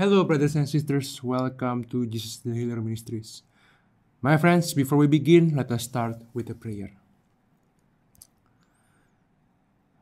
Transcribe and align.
Hello, 0.00 0.24
brothers 0.24 0.56
and 0.56 0.66
sisters. 0.66 1.22
Welcome 1.22 1.84
to 1.92 2.06
Jesus 2.06 2.38
the 2.38 2.54
Healer 2.54 2.80
Ministries. 2.80 3.42
My 4.22 4.38
friends, 4.38 4.72
before 4.72 4.96
we 4.96 5.06
begin, 5.06 5.54
let 5.54 5.70
us 5.70 5.82
start 5.82 6.16
with 6.32 6.48
a 6.48 6.54
prayer. 6.54 6.96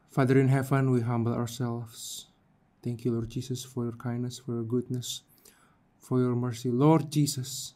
Father 0.09 0.39
in 0.39 0.47
heaven, 0.47 0.93
we 0.93 1.01
humble 1.01 1.35
ourselves. 1.35 2.29
Thank 2.81 3.05
you, 3.05 3.11
Lord 3.11 3.29
Jesus, 3.29 3.65
for 3.65 3.91
your 3.91 3.99
kindness, 3.99 4.39
for 4.39 4.53
your 4.53 4.63
goodness, 4.63 5.23
for 5.99 6.21
your 6.21 6.37
mercy. 6.37 6.71
Lord 6.71 7.11
Jesus, 7.11 7.75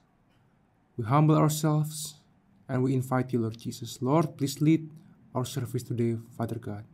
we 0.97 1.05
humble 1.05 1.35
ourselves 1.35 2.21
and 2.69 2.85
we 2.85 2.95
invite 2.95 3.33
you, 3.33 3.41
Lord 3.41 3.59
Jesus. 3.59 3.99
Lord, 4.01 4.39
please 4.39 4.61
lead 4.61 4.89
our 5.35 5.45
service 5.45 5.83
today, 5.83 6.19
Father 6.39 6.61
God. 6.61 6.85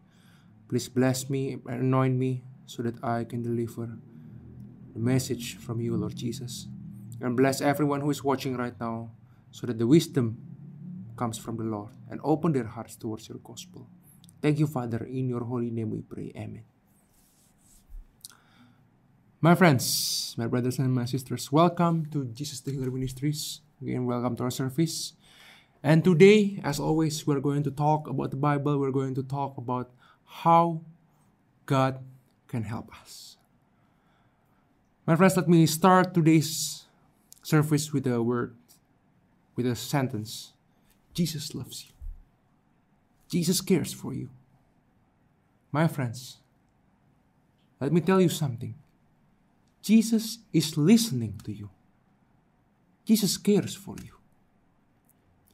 Please 0.70 0.88
bless 0.88 1.28
me 1.28 1.60
and 1.68 1.82
anoint 1.82 2.16
me 2.16 2.44
so 2.64 2.82
that 2.82 3.04
I 3.04 3.24
can 3.24 3.42
deliver 3.42 3.90
the 4.98 5.04
message 5.04 5.56
from 5.58 5.80
you, 5.80 5.96
Lord 5.96 6.16
Jesus. 6.16 6.66
And 7.20 7.36
bless 7.36 7.60
everyone 7.60 8.00
who 8.00 8.10
is 8.10 8.24
watching 8.24 8.56
right 8.56 8.74
now 8.80 9.10
so 9.50 9.66
that 9.66 9.78
the 9.78 9.86
wisdom 9.86 10.38
comes 11.16 11.38
from 11.38 11.56
the 11.56 11.64
Lord 11.64 11.94
and 12.10 12.20
open 12.24 12.52
their 12.52 12.66
hearts 12.66 12.96
towards 12.96 13.28
your 13.28 13.38
gospel. 13.38 13.86
Thank 14.42 14.58
you, 14.58 14.66
Father. 14.66 15.04
In 15.04 15.28
your 15.28 15.44
holy 15.44 15.70
name 15.70 15.90
we 15.90 16.02
pray. 16.02 16.32
Amen. 16.36 16.64
My 19.40 19.54
friends, 19.54 20.34
my 20.36 20.48
brothers 20.48 20.78
and 20.78 20.92
my 20.92 21.04
sisters, 21.04 21.50
welcome 21.52 22.06
to 22.10 22.24
Jesus 22.26 22.60
the 22.60 22.72
Healer 22.72 22.90
Ministries. 22.90 23.60
Again, 23.80 24.04
welcome 24.04 24.34
to 24.36 24.44
our 24.44 24.50
service. 24.50 25.12
And 25.82 26.02
today, 26.02 26.60
as 26.64 26.80
always, 26.80 27.24
we're 27.24 27.40
going 27.40 27.62
to 27.62 27.70
talk 27.70 28.08
about 28.08 28.32
the 28.32 28.36
Bible. 28.36 28.78
We're 28.78 28.90
going 28.90 29.14
to 29.14 29.22
talk 29.22 29.58
about 29.58 29.90
how 30.26 30.82
God 31.66 32.02
can 32.48 32.64
help 32.64 32.90
us. 33.00 33.37
My 35.08 35.16
friends, 35.16 35.38
let 35.38 35.48
me 35.48 35.64
start 35.64 36.12
today's 36.12 36.84
service 37.42 37.94
with 37.94 38.06
a 38.06 38.22
word, 38.22 38.54
with 39.56 39.64
a 39.64 39.74
sentence 39.74 40.52
Jesus 41.14 41.54
loves 41.54 41.86
you. 41.86 41.94
Jesus 43.30 43.62
cares 43.62 43.94
for 43.94 44.12
you. 44.12 44.28
My 45.72 45.88
friends, 45.88 46.36
let 47.80 47.90
me 47.90 48.02
tell 48.02 48.20
you 48.20 48.28
something. 48.28 48.74
Jesus 49.80 50.40
is 50.52 50.76
listening 50.76 51.40
to 51.44 51.52
you. 51.54 51.70
Jesus 53.06 53.38
cares 53.38 53.74
for 53.74 53.96
you. 54.04 54.12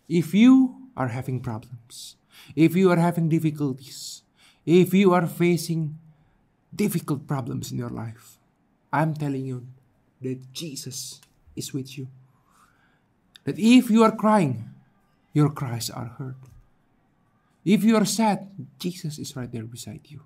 If 0.09 0.35
you 0.35 0.91
are 0.97 1.15
having 1.15 1.39
problems, 1.39 2.17
if 2.57 2.75
you 2.75 2.91
are 2.91 2.97
having 2.99 3.29
difficulties, 3.29 4.23
if 4.67 4.93
you 4.93 5.13
are 5.15 5.29
facing 5.29 5.97
difficult 6.75 7.29
problems 7.29 7.71
in 7.71 7.79
your 7.79 7.91
life, 7.91 8.41
I'm 8.95 9.19
telling 9.19 9.43
you 9.43 9.67
that 10.23 10.55
Jesus 10.55 11.19
is 11.59 11.75
with 11.75 11.99
you. 11.99 12.07
That 13.43 13.59
if 13.59 13.91
you 13.91 14.07
are 14.07 14.15
crying, 14.15 14.71
your 15.35 15.51
cries 15.51 15.91
are 15.91 16.15
heard. 16.15 16.39
If 17.65 17.83
you 17.83 17.97
are 17.97 18.07
sad, 18.07 18.47
Jesus 18.79 19.19
is 19.19 19.35
right 19.35 19.51
there 19.51 19.67
beside 19.67 20.07
you. 20.07 20.23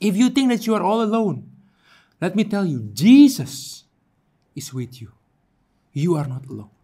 If 0.00 0.16
you 0.16 0.30
think 0.30 0.50
that 0.50 0.66
you 0.66 0.74
are 0.74 0.82
all 0.82 1.00
alone, 1.00 1.46
let 2.20 2.34
me 2.34 2.42
tell 2.42 2.66
you, 2.66 2.90
Jesus 2.92 3.84
is 4.56 4.74
with 4.74 5.00
you. 5.00 5.12
You 5.92 6.16
are 6.16 6.26
not 6.26 6.46
alone. 6.50 6.74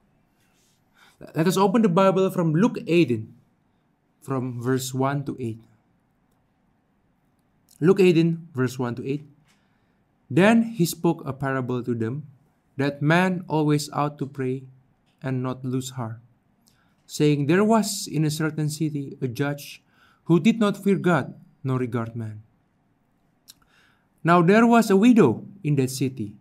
Let 1.35 1.49
us 1.49 1.57
open 1.57 1.83
the 1.83 1.91
Bible 1.91 2.31
from 2.31 2.55
Luke 2.55 2.79
18, 2.87 3.27
from 4.23 4.63
verse 4.63 4.95
1 4.95 5.25
to 5.25 5.37
8. 5.39 5.59
Luke 7.81 8.01
18, 8.01 8.49
verse 8.55 8.79
1 8.79 8.95
to 8.97 9.03
8. 9.05 9.30
Then 10.31 10.79
he 10.79 10.87
spoke 10.87 11.27
a 11.27 11.33
parable 11.35 11.83
to 11.83 11.95
them 11.95 12.31
that 12.77 13.03
man 13.03 13.45
always 13.49 13.91
ought 13.91 14.17
to 14.19 14.27
pray 14.27 14.63
and 15.21 15.43
not 15.43 15.65
lose 15.65 15.99
heart, 15.99 16.21
saying, 17.05 17.47
There 17.47 17.65
was 17.65 18.07
in 18.07 18.25
a 18.25 18.31
certain 18.31 18.71
city 18.71 19.19
a 19.21 19.27
judge 19.27 19.83
who 20.25 20.39
did 20.39 20.61
not 20.61 20.79
fear 20.79 20.97
God 20.97 21.35
nor 21.65 21.79
regard 21.79 22.15
man. 22.15 22.43
Now 24.23 24.41
there 24.41 24.67
was 24.67 24.89
a 24.89 24.97
widow 24.97 25.45
in 25.65 25.77
that 25.77 25.91
city, 25.91 26.37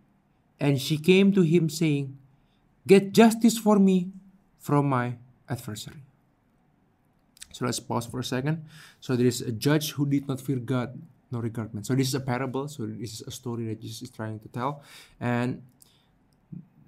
and 0.60 0.80
she 0.80 0.96
came 0.96 1.32
to 1.32 1.42
him, 1.42 1.68
saying, 1.68 2.16
Get 2.86 3.12
justice 3.12 3.58
for 3.58 3.78
me 3.78 4.12
from 4.58 4.88
my 4.88 5.16
adversary. 5.48 6.00
So 7.52 7.66
let's 7.66 7.80
pause 7.80 8.06
for 8.06 8.20
a 8.20 8.24
second. 8.24 8.64
So 9.00 9.16
there 9.16 9.26
is 9.26 9.40
a 9.40 9.52
judge 9.52 9.92
who 9.92 10.06
did 10.06 10.28
not 10.28 10.40
fear 10.40 10.56
God 10.56 10.96
nor 11.30 11.42
regard 11.42 11.72
man. 11.74 11.84
So 11.84 11.94
this 11.94 12.08
is 12.08 12.14
a 12.14 12.20
parable. 12.20 12.68
So 12.68 12.86
this 12.86 13.14
is 13.14 13.22
a 13.22 13.30
story 13.30 13.66
that 13.68 13.80
Jesus 13.80 14.02
is 14.02 14.10
trying 14.10 14.38
to 14.40 14.48
tell. 14.48 14.82
And 15.20 15.62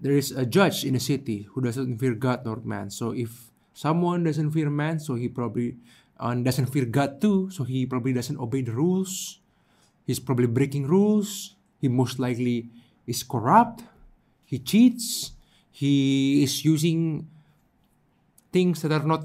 there 0.01 0.13
is 0.13 0.33
a 0.33 0.45
judge 0.45 0.85
in 0.85 0.95
a 0.95 1.01
city 1.01 1.47
who 1.55 1.61
doesn't 1.61 1.99
fear 1.99 2.15
God 2.15 2.45
nor 2.45 2.57
man. 2.65 2.91
So 2.91 3.13
if 3.13 3.51
someone 3.73 4.25
doesn't 4.25 4.51
fear 4.51 4.71
man, 4.71 4.99
so 4.99 5.15
he 5.15 5.29
probably 5.29 5.77
um, 6.19 6.43
doesn't 6.43 6.67
fear 6.67 6.85
God 6.85 7.21
too. 7.21 7.51
So 7.51 7.65
he 7.65 7.87
probably 7.87 8.13
doesn't 8.13 8.39
obey 8.39 8.63
the 8.63 8.73
rules. 8.73 9.39
He's 10.07 10.19
probably 10.19 10.47
breaking 10.47 10.87
rules. 10.87 11.55
He 11.81 11.89
most 11.89 12.19
likely 12.19 12.69
is 13.07 13.23
corrupt. 13.23 13.85
He 14.45 14.59
cheats. 14.59 15.33
He 15.71 16.43
is 16.43 16.65
using 16.65 17.29
things 18.53 18.83
that 18.83 18.93
are 18.93 19.07
not 19.07 19.25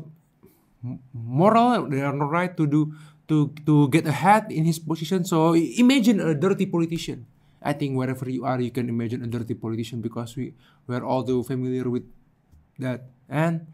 moral 1.13 1.89
they 1.89 2.01
are 2.01 2.13
not 2.13 2.29
right 2.31 2.56
to 2.56 2.66
do 2.66 2.94
to 3.27 3.51
to 3.65 3.88
get 3.89 4.07
ahead 4.07 4.51
in 4.51 4.65
his 4.65 4.79
position. 4.79 5.23
So 5.23 5.53
imagine 5.55 6.19
a 6.19 6.33
dirty 6.33 6.65
politician. 6.65 7.27
I 7.61 7.73
think 7.73 7.97
wherever 7.97 8.29
you 8.29 8.45
are 8.45 8.59
you 8.61 8.71
can 8.71 8.88
imagine 8.88 9.23
a 9.23 9.27
dirty 9.27 9.53
politician 9.53 10.01
because 10.01 10.35
we 10.35 10.53
we 10.88 10.95
are 10.95 11.03
all 11.03 11.23
too 11.23 11.43
familiar 11.43 11.89
with 11.89 12.07
that. 12.79 13.11
And 13.27 13.67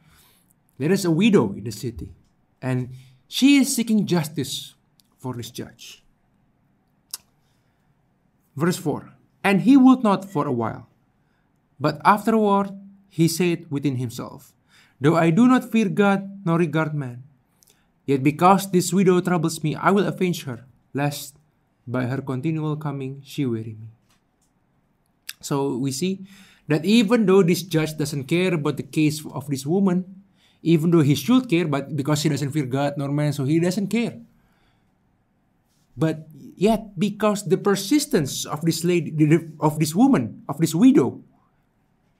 there 0.78 0.92
is 0.92 1.06
a 1.06 1.12
widow 1.12 1.54
in 1.54 1.64
the 1.64 1.76
city 1.76 2.10
and 2.62 2.90
she 3.28 3.58
is 3.58 3.70
seeking 3.70 4.06
justice 4.06 4.74
for 5.18 5.34
this 5.34 5.52
judge. 5.52 6.02
Verse 8.56 8.78
4 8.78 9.14
and 9.44 9.62
he 9.62 9.76
would 9.76 10.04
not 10.06 10.24
for 10.24 10.46
a 10.46 10.54
while 10.54 10.88
but 11.80 12.00
afterward 12.06 12.70
he 13.10 13.28
said 13.28 13.66
within 13.70 13.98
himself 13.98 14.54
Though 15.04 15.20
I 15.20 15.36
do 15.36 15.52
not 15.52 15.68
fear 15.68 15.92
God 15.92 16.48
nor 16.48 16.56
regard 16.58 16.96
man, 16.96 17.28
yet 18.06 18.24
because 18.24 18.72
this 18.72 18.94
widow 18.94 19.22
troubles 19.22 19.64
me, 19.64 19.76
I 19.76 19.92
will 19.92 20.06
avenge 20.08 20.44
her, 20.44 20.66
lest 20.94 21.36
by 21.88 22.06
her 22.06 22.22
continual 22.22 22.76
coming 22.76 23.22
she 23.26 23.46
weary 23.46 23.76
me. 23.80 23.88
So 25.42 25.76
we 25.78 25.92
see 25.92 26.26
that 26.68 26.86
even 26.86 27.26
though 27.26 27.44
this 27.44 27.64
judge 27.64 27.98
doesn't 27.98 28.26
care 28.26 28.54
about 28.54 28.78
the 28.78 28.88
case 28.88 29.24
of 29.26 29.48
this 29.48 29.66
woman, 29.66 30.24
even 30.64 30.92
though 30.92 31.04
he 31.04 31.16
should 31.16 31.50
care, 31.50 31.68
but 31.68 31.96
because 31.96 32.24
he 32.24 32.30
doesn't 32.30 32.52
fear 32.52 32.66
God 32.66 32.96
nor 32.98 33.12
man, 33.12 33.34
so 33.34 33.44
he 33.44 33.60
doesn't 33.60 33.88
care. 33.88 34.16
But 35.96 36.28
yet, 36.56 36.98
because 36.98 37.44
the 37.46 37.58
persistence 37.58 38.46
of 38.46 38.62
this 38.62 38.84
lady, 38.84 39.12
of 39.60 39.78
this 39.78 39.94
woman, 39.94 40.44
of 40.48 40.58
this 40.58 40.74
widow, 40.74 41.22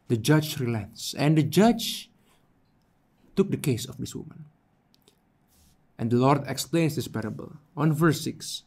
the 0.10 0.18
judge 0.18 0.60
relents, 0.60 1.16
and 1.18 1.38
the 1.38 1.44
judge 1.44 2.12
took 3.36 3.50
the 3.50 3.58
case 3.58 3.86
of 3.86 3.98
this 3.98 4.14
woman. 4.14 4.46
And 6.04 6.12
the 6.12 6.18
Lord 6.18 6.44
explains 6.52 6.98
this 6.98 7.08
parable 7.08 7.56
on 7.78 7.94
verse 7.94 8.20
6. 8.28 8.64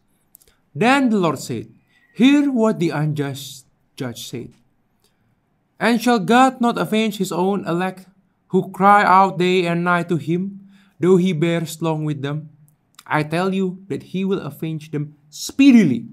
Then 0.75 1.11
the 1.11 1.19
Lord 1.19 1.39
said, 1.39 1.69
Hear 2.15 2.51
what 2.51 2.81
the 2.81 2.89
unjust 2.89 3.67
judge 3.95 4.27
said. 4.27 4.55
And 5.79 6.01
shall 6.01 6.19
God 6.19 6.63
not 6.63 6.79
avenge 6.79 7.19
his 7.19 7.33
own 7.33 7.69
elect 7.69 8.09
who 8.49 8.73
cry 8.73 9.05
out 9.05 9.37
day 9.37 9.67
and 9.67 9.85
night 9.85 10.09
to 10.09 10.17
him, 10.17 10.65
though 10.99 11.19
he 11.19 11.35
bears 11.35 11.83
long 11.83 12.07
with 12.07 12.23
them? 12.23 12.49
I 13.07 13.23
tell 13.23 13.53
you 13.53 13.85
that 13.89 14.17
he 14.17 14.25
will 14.25 14.41
avenge 14.41 14.91
them 14.91 15.17
speedily. 15.29 16.09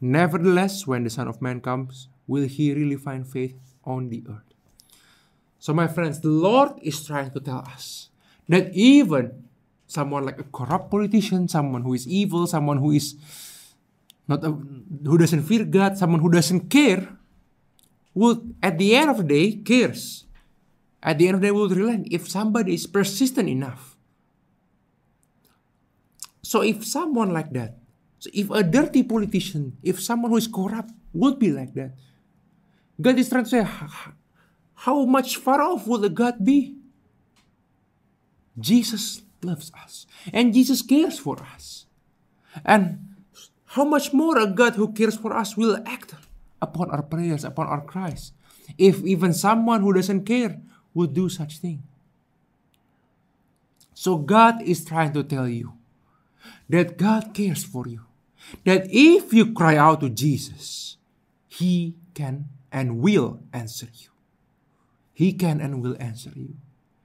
Nevertheless, 0.00 0.84
when 0.84 1.04
the 1.04 1.10
Son 1.10 1.28
of 1.28 1.40
Man 1.40 1.60
comes, 1.60 2.08
will 2.26 2.48
he 2.48 2.74
really 2.74 2.96
find 2.96 3.24
faith 3.24 3.54
on 3.84 4.08
the 4.08 4.24
earth? 4.28 4.50
So, 5.60 5.72
my 5.72 5.86
friends, 5.86 6.18
the 6.18 6.34
Lord 6.34 6.72
is 6.82 7.06
trying 7.06 7.30
to 7.30 7.38
tell 7.38 7.62
us 7.70 8.08
that 8.48 8.74
even 8.74 9.43
someone 9.94 10.26
like 10.26 10.42
a 10.42 10.48
corrupt 10.50 10.90
politician, 10.90 11.46
someone 11.46 11.82
who 11.82 11.94
is 11.94 12.06
evil, 12.10 12.46
someone 12.50 12.78
who 12.78 12.90
is 12.90 13.14
not 14.26 14.42
a, 14.42 14.50
who 14.50 15.16
doesn't 15.16 15.46
fear 15.46 15.64
God, 15.64 15.96
someone 15.96 16.20
who 16.20 16.30
doesn't 16.30 16.68
care, 16.68 17.06
would 18.12 18.54
at 18.62 18.76
the 18.76 18.94
end 18.98 19.10
of 19.10 19.18
the 19.22 19.28
day 19.30 19.46
cares. 19.62 20.26
At 21.04 21.18
the 21.18 21.28
end 21.28 21.36
of 21.36 21.40
the 21.42 21.48
day, 21.48 21.52
will 21.52 21.68
relent 21.68 22.08
if 22.10 22.30
somebody 22.30 22.74
is 22.74 22.88
persistent 22.88 23.46
enough. 23.46 23.94
So, 26.40 26.64
if 26.64 26.80
someone 26.84 27.28
like 27.28 27.52
that, 27.52 27.76
so 28.18 28.30
if 28.32 28.48
a 28.48 28.64
dirty 28.64 29.04
politician, 29.04 29.76
if 29.84 30.00
someone 30.00 30.32
who 30.32 30.40
is 30.40 30.48
corrupt 30.48 30.96
would 31.12 31.38
be 31.38 31.52
like 31.52 31.76
that, 31.76 31.92
God 32.96 33.18
is 33.18 33.28
trying 33.28 33.44
to 33.44 33.50
say, 33.50 33.66
how 34.74 35.04
much 35.04 35.36
far 35.36 35.60
off 35.60 35.86
will 35.86 36.00
the 36.00 36.08
God 36.08 36.40
be? 36.40 36.76
Jesus 38.56 39.20
loves 39.44 39.70
us 39.76 40.06
and 40.32 40.54
Jesus 40.54 40.82
cares 40.82 41.18
for 41.18 41.40
us. 41.42 41.86
And 42.64 43.14
how 43.76 43.84
much 43.84 44.12
more 44.12 44.38
a 44.38 44.46
God 44.46 44.74
who 44.74 44.92
cares 44.92 45.16
for 45.16 45.36
us 45.36 45.56
will 45.56 45.82
act 45.86 46.14
upon 46.62 46.90
our 46.90 47.02
prayers, 47.02 47.44
upon 47.44 47.66
our 47.66 47.82
cries. 47.82 48.32
If 48.78 49.04
even 49.04 49.34
someone 49.34 49.82
who 49.82 49.92
doesn't 49.92 50.24
care 50.24 50.60
would 50.94 51.12
do 51.12 51.28
such 51.28 51.58
thing. 51.58 51.82
So 53.92 54.16
God 54.16 54.62
is 54.62 54.84
trying 54.84 55.12
to 55.12 55.22
tell 55.22 55.48
you 55.48 55.74
that 56.68 56.96
God 56.96 57.34
cares 57.34 57.64
for 57.64 57.86
you. 57.86 58.02
That 58.64 58.86
if 58.90 59.32
you 59.32 59.52
cry 59.52 59.76
out 59.76 60.00
to 60.00 60.10
Jesus, 60.10 60.96
He 61.48 61.96
can 62.14 62.48
and 62.70 62.98
will 63.00 63.40
answer 63.52 63.88
you. 63.92 64.10
He 65.12 65.32
can 65.32 65.60
and 65.60 65.80
will 65.80 65.96
answer 66.00 66.32
you. 66.34 66.56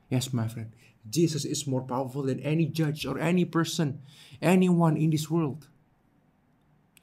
Yes, 0.09 0.33
my 0.33 0.47
friend. 0.47 0.71
Jesus 1.09 1.45
is 1.45 1.67
more 1.67 1.81
powerful 1.81 2.23
than 2.23 2.39
any 2.41 2.65
judge 2.65 3.05
or 3.05 3.19
any 3.19 3.45
person, 3.45 4.01
anyone 4.41 4.97
in 4.97 5.09
this 5.09 5.29
world. 5.29 5.67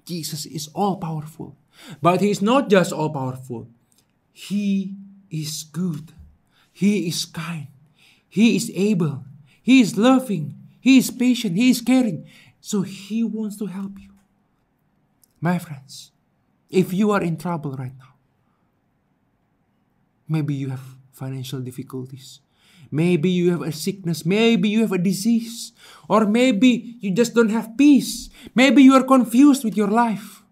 Jesus 0.05 0.47
is 0.47 0.69
all 0.75 0.97
powerful. 0.97 1.57
But 2.01 2.21
He 2.21 2.31
is 2.31 2.41
not 2.41 2.71
just 2.71 2.93
all 2.93 3.11
powerful, 3.11 3.69
He 4.33 4.95
is 5.31 5.65
good. 5.65 6.13
He 6.73 7.09
is 7.09 7.25
kind. 7.25 7.69
He 8.29 8.57
is 8.57 8.71
able. 8.75 9.25
He 9.63 9.81
is 9.81 9.97
loving. 9.97 10.55
He 10.79 10.99
is 10.99 11.11
patient. 11.11 11.57
He 11.57 11.71
is 11.71 11.81
caring. 11.81 12.27
So 12.61 12.83
He 12.83 13.25
wants 13.25 13.57
to 13.59 13.67
help 13.67 13.99
you. 13.99 14.11
My 15.41 15.59
friends, 15.59 16.13
if 16.69 16.93
you 16.93 17.11
are 17.13 17.23
in 17.23 17.37
trouble 17.37 17.73
right 17.73 17.97
now, 17.99 18.15
maybe 20.29 20.55
you 20.55 20.69
have 20.69 20.83
financial 21.13 21.61
difficulties, 21.61 22.41
maybe 22.91 23.31
you 23.31 23.51
have 23.51 23.63
a 23.63 23.73
sickness, 23.73 24.25
maybe 24.25 24.69
you 24.69 24.81
have 24.81 24.93
a 24.93 24.99
disease, 24.99 25.73
or 26.09 26.27
maybe 26.27 26.97
you 27.01 27.11
just 27.11 27.35
don't 27.35 27.51
have 27.51 27.77
peace, 27.77 28.31
maybe 28.55 28.83
you 28.83 28.95
are 28.95 29.03
confused 29.03 29.65
with 29.65 29.77
your 29.77 29.89
life, 29.89 30.43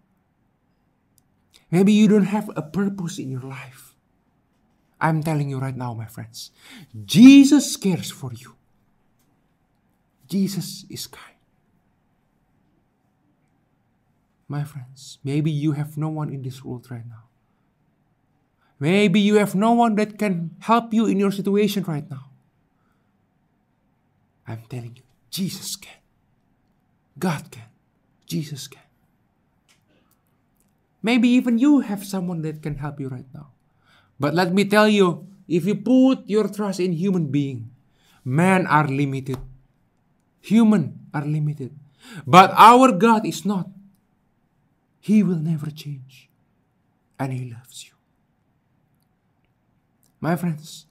maybe 1.71 1.93
you 1.93 2.09
don't 2.09 2.31
have 2.31 2.51
a 2.57 2.63
purpose 2.63 3.19
in 3.19 3.31
your 3.31 3.43
life. 3.43 3.95
I'm 5.01 5.23
telling 5.23 5.51
you 5.51 5.59
right 5.59 5.77
now, 5.77 5.93
my 5.93 6.07
friends, 6.07 6.51
Jesus 7.05 7.77
cares 7.77 8.11
for 8.11 8.33
you. 8.33 8.57
Jesus 10.29 10.87
is 10.89 11.07
kind. 11.07 11.37
My 14.49 14.65
friends, 14.65 15.19
maybe 15.25 15.51
you 15.51 15.73
have 15.73 15.97
no 15.97 16.09
one 16.09 16.31
in 16.33 16.43
this 16.43 16.65
world 16.65 16.91
right 16.91 17.07
now. 17.07 17.25
Maybe 18.85 19.17
you 19.17 19.41
have 19.41 19.57
no 19.57 19.73
one 19.73 19.97
that 19.97 20.21
can 20.21 20.61
help 20.61 20.93
you 20.93 21.09
in 21.09 21.17
your 21.17 21.33
situation 21.33 21.89
right 21.89 22.05
now. 22.05 22.29
I'm 24.45 24.61
telling 24.69 24.93
you, 24.93 25.09
Jesus 25.33 25.73
can. 25.81 25.97
God 27.17 27.49
can. 27.49 27.65
Jesus 28.29 28.69
can. 28.69 28.85
Maybe 31.01 31.33
even 31.33 31.57
you 31.57 31.81
have 31.81 32.05
someone 32.05 32.45
that 32.45 32.61
can 32.61 32.77
help 32.77 33.01
you 33.01 33.09
right 33.09 33.25
now. 33.33 33.57
But 34.21 34.37
let 34.37 34.53
me 34.53 34.69
tell 34.69 34.89
you, 34.89 35.33
if 35.49 35.65
you 35.65 35.81
put 35.81 36.29
your 36.29 36.53
trust 36.53 36.77
in 36.77 36.93
human 36.93 37.33
being, 37.33 37.73
men 38.21 38.69
are 38.69 38.85
limited. 38.85 39.41
Human 40.45 41.09
are 41.17 41.25
limited. 41.25 41.73
But 42.29 42.53
our 42.53 42.93
God 42.93 43.25
is 43.25 43.49
not. 43.49 43.65
He 45.01 45.25
will 45.25 45.41
never 45.41 45.73
change. 45.73 46.29
And 47.17 47.33
He 47.33 47.49
loves 47.49 47.89
you. 47.89 47.94
My 50.25 50.41
friends, 50.41 50.89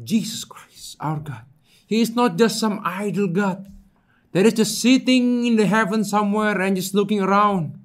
Jesus 0.00 0.48
Christ, 0.48 0.96
our 1.04 1.20
God, 1.20 1.44
He 1.84 2.00
is 2.00 2.16
not 2.16 2.40
just 2.40 2.56
some 2.56 2.80
idol 2.80 3.28
God 3.28 3.68
that 4.32 4.48
is 4.48 4.56
just 4.56 4.80
sitting 4.80 5.44
in 5.44 5.60
the 5.60 5.68
heaven 5.68 6.00
somewhere 6.08 6.56
and 6.56 6.80
just 6.80 6.96
looking 6.96 7.20
around 7.20 7.76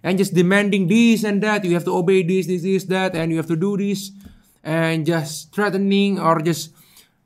and 0.00 0.16
just 0.16 0.32
demanding 0.32 0.88
this 0.88 1.20
and 1.20 1.42
that. 1.44 1.68
You 1.68 1.76
have 1.76 1.84
to 1.84 1.92
obey 1.92 2.24
this, 2.24 2.48
this, 2.48 2.62
this, 2.62 2.84
that, 2.88 3.12
and 3.12 3.28
you 3.30 3.36
have 3.36 3.52
to 3.52 3.60
do 3.60 3.76
this, 3.76 4.08
and 4.64 5.04
just 5.04 5.52
threatening 5.52 6.16
or 6.18 6.40
just 6.40 6.72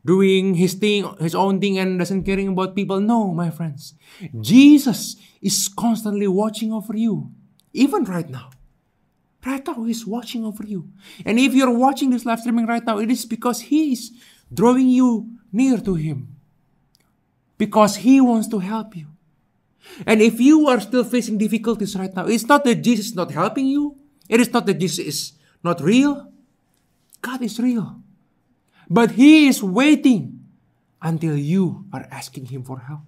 doing 0.04 0.58
his 0.58 0.74
thing, 0.74 1.06
his 1.22 1.38
own 1.38 1.60
thing, 1.60 1.78
and 1.78 2.02
doesn't 2.02 2.24
caring 2.26 2.48
about 2.48 2.74
people. 2.74 2.98
No, 2.98 3.30
my 3.30 3.50
friends. 3.50 3.94
Jesus 4.40 5.14
is 5.40 5.70
constantly 5.70 6.26
watching 6.26 6.72
over 6.72 6.96
you, 6.96 7.30
even 7.72 8.02
right 8.02 8.28
now. 8.28 8.50
Right 9.44 9.66
now, 9.66 9.82
He's 9.84 10.06
watching 10.06 10.44
over 10.44 10.64
you. 10.64 10.88
And 11.24 11.38
if 11.38 11.54
you're 11.54 11.76
watching 11.76 12.10
this 12.10 12.24
live 12.24 12.40
streaming 12.40 12.66
right 12.66 12.84
now, 12.84 12.98
it 12.98 13.10
is 13.10 13.24
because 13.24 13.60
He 13.62 13.92
is 13.92 14.12
drawing 14.52 14.88
you 14.88 15.38
near 15.52 15.78
to 15.78 15.94
Him. 15.94 16.36
Because 17.58 17.96
He 17.96 18.20
wants 18.20 18.48
to 18.48 18.60
help 18.60 18.96
you. 18.96 19.06
And 20.06 20.22
if 20.22 20.40
you 20.40 20.68
are 20.68 20.80
still 20.80 21.02
facing 21.02 21.38
difficulties 21.38 21.96
right 21.96 22.14
now, 22.14 22.26
it's 22.26 22.46
not 22.46 22.64
that 22.64 22.82
Jesus 22.82 23.06
is 23.06 23.14
not 23.14 23.32
helping 23.32 23.66
you. 23.66 23.96
It 24.28 24.40
is 24.40 24.52
not 24.52 24.66
that 24.66 24.78
Jesus 24.78 25.04
is 25.04 25.32
not 25.64 25.80
real. 25.80 26.30
God 27.20 27.42
is 27.42 27.58
real. 27.58 28.00
But 28.88 29.12
He 29.12 29.48
is 29.48 29.62
waiting 29.62 30.44
until 31.00 31.36
you 31.36 31.86
are 31.92 32.06
asking 32.10 32.46
Him 32.46 32.62
for 32.62 32.78
help. 32.78 33.02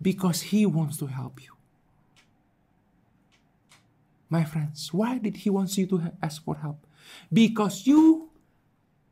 Because 0.00 0.40
He 0.40 0.64
wants 0.64 0.96
to 0.98 1.06
help 1.06 1.42
you. 1.44 1.57
My 4.28 4.44
friends, 4.44 4.92
why 4.92 5.18
did 5.18 5.38
He 5.38 5.50
want 5.50 5.76
you 5.78 5.86
to 5.86 6.12
ask 6.22 6.44
for 6.44 6.56
help? 6.56 6.86
Because 7.32 7.86
you 7.86 8.30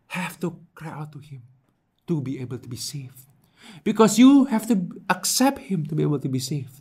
have 0.09 0.39
to 0.41 0.59
cry 0.75 0.91
out 0.91 1.13
to 1.13 1.19
Him 1.19 1.43
to 2.07 2.21
be 2.21 2.41
able 2.41 2.59
to 2.59 2.69
be 2.69 2.77
saved. 2.77 3.21
Because 3.83 4.19
you 4.19 4.45
have 4.47 4.69
to 4.69 5.01
accept 5.09 5.59
Him 5.59 5.87
to 5.87 5.95
be 5.95 6.03
able 6.03 6.21
to 6.21 6.29
be 6.29 6.39
saved. 6.39 6.81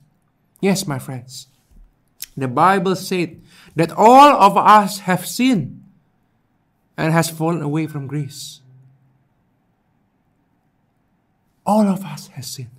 Yes, 0.59 0.85
my 0.85 0.99
friends. 0.99 1.47
The 2.35 2.47
Bible 2.47 2.95
said 2.95 3.41
that 3.75 3.91
all 3.91 4.35
of 4.35 4.57
us 4.57 4.99
have 4.99 5.25
sinned 5.25 5.83
and 6.97 7.13
has 7.13 7.29
fallen 7.29 7.61
away 7.61 7.87
from 7.87 8.07
grace. 8.07 8.61
All 11.65 11.87
of 11.87 12.03
us 12.03 12.27
has 12.27 12.47
sinned. 12.47 12.69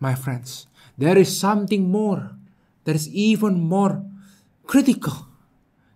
My 0.00 0.14
friends, 0.14 0.66
there 0.96 1.16
is 1.16 1.38
something 1.38 1.90
more 1.90 2.37
that 2.88 2.96
is 2.96 3.04
even 3.12 3.60
more 3.60 4.00
critical. 4.64 5.28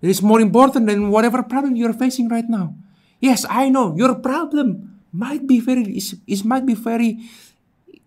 It 0.04 0.12
is 0.12 0.20
more 0.20 0.44
important 0.44 0.84
than 0.84 1.08
whatever 1.08 1.40
problem 1.40 1.72
you're 1.72 1.96
facing 1.96 2.28
right 2.28 2.44
now. 2.44 2.76
Yes, 3.16 3.48
I 3.48 3.72
know 3.72 3.96
your 3.96 4.20
problem 4.20 5.00
might 5.08 5.48
be 5.48 5.56
very 5.56 5.88
is 5.96 6.44
might 6.44 6.68
be 6.68 6.76
very 6.76 7.24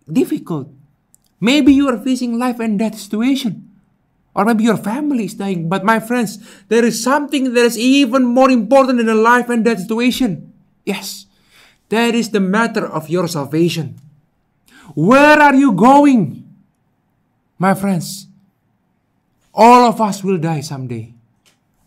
difficult. 0.06 0.70
Maybe 1.42 1.74
you 1.74 1.90
are 1.90 1.98
facing 1.98 2.38
life 2.38 2.62
and 2.62 2.78
death 2.78 2.94
situation. 2.94 3.66
Or 4.38 4.44
maybe 4.44 4.62
your 4.62 4.78
family 4.78 5.24
is 5.24 5.34
dying. 5.34 5.66
But 5.66 5.82
my 5.82 5.98
friends, 5.98 6.38
there 6.68 6.84
is 6.84 7.02
something 7.02 7.54
that 7.58 7.64
is 7.66 7.74
even 7.74 8.22
more 8.22 8.50
important 8.50 9.02
than 9.02 9.08
a 9.08 9.18
life 9.18 9.48
and 9.50 9.64
death 9.64 9.82
situation. 9.82 10.52
Yes, 10.84 11.26
that 11.88 12.14
is 12.14 12.30
the 12.30 12.38
matter 12.38 12.86
of 12.86 13.10
your 13.10 13.26
salvation. 13.26 13.98
Where 14.94 15.42
are 15.42 15.56
you 15.56 15.72
going? 15.72 16.46
My 17.58 17.74
friends, 17.74 18.28
all 19.56 19.88
of 19.88 19.98
us 20.04 20.20
will 20.20 20.36
die 20.36 20.60
someday. 20.60 21.16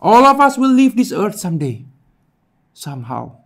All 0.02 0.26
of 0.26 0.42
us 0.42 0.58
will 0.58 0.74
leave 0.74 0.98
this 0.98 1.14
earth 1.14 1.38
someday. 1.38 1.86
Somehow. 2.74 3.38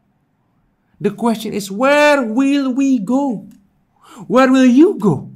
The 0.99 1.13
question 1.13 1.53
is, 1.53 1.71
where 1.71 2.25
will 2.25 2.73
we 2.73 2.99
go? 2.99 3.47
Where 4.27 4.51
will 4.51 4.65
you 4.65 4.97
go? 4.97 5.29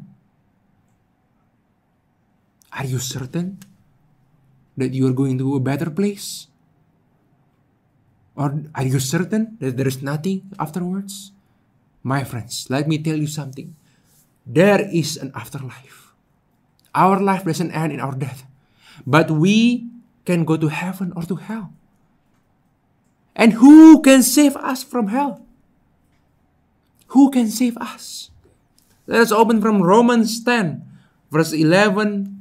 Are 2.73 2.87
you 2.87 2.99
certain 2.99 3.59
that 4.79 4.95
you 4.95 5.07
are 5.07 5.13
going 5.13 5.37
to 5.37 5.57
a 5.57 5.61
better 5.61 5.91
place? 5.91 6.47
Or 8.39 8.65
are 8.75 8.87
you 8.87 9.01
certain 9.03 9.59
that 9.61 9.77
there 9.77 9.89
is 9.89 10.01
nothing 10.01 10.49
afterwards? 10.59 11.33
My 12.07 12.23
friends, 12.23 12.71
let 12.71 12.87
me 12.87 12.97
tell 13.03 13.19
you 13.19 13.27
something. 13.27 13.75
There 14.47 14.81
is 14.81 15.19
an 15.19 15.33
afterlife. 15.35 16.15
Our 16.95 17.21
life 17.21 17.45
doesn't 17.45 17.75
end 17.75 17.93
in 17.93 18.01
our 18.01 18.15
death. 18.15 18.48
But 19.07 19.31
we 19.31 19.89
can 20.25 20.45
go 20.45 20.57
to 20.57 20.69
heaven 20.69 21.13
or 21.17 21.23
to 21.23 21.37
hell. 21.37 21.73
And 23.35 23.55
who 23.55 24.03
can 24.03 24.23
save 24.23 24.57
us 24.57 24.83
from 24.83 25.09
hell? 25.09 25.47
Who 27.15 27.31
can 27.31 27.49
save 27.49 27.79
us? 27.79 28.31
Let 29.07 29.21
us 29.21 29.33
open 29.33 29.63
from 29.63 29.81
Romans 29.81 30.45
10, 30.45 30.85
verse 31.31 31.53
11 31.53 32.35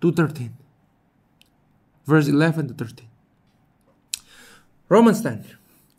to 0.00 0.12
13. 0.12 0.56
Verse 2.06 2.28
11 2.28 2.68
to 2.68 2.74
13. 2.74 3.06
Romans 4.88 5.20
10. 5.20 5.44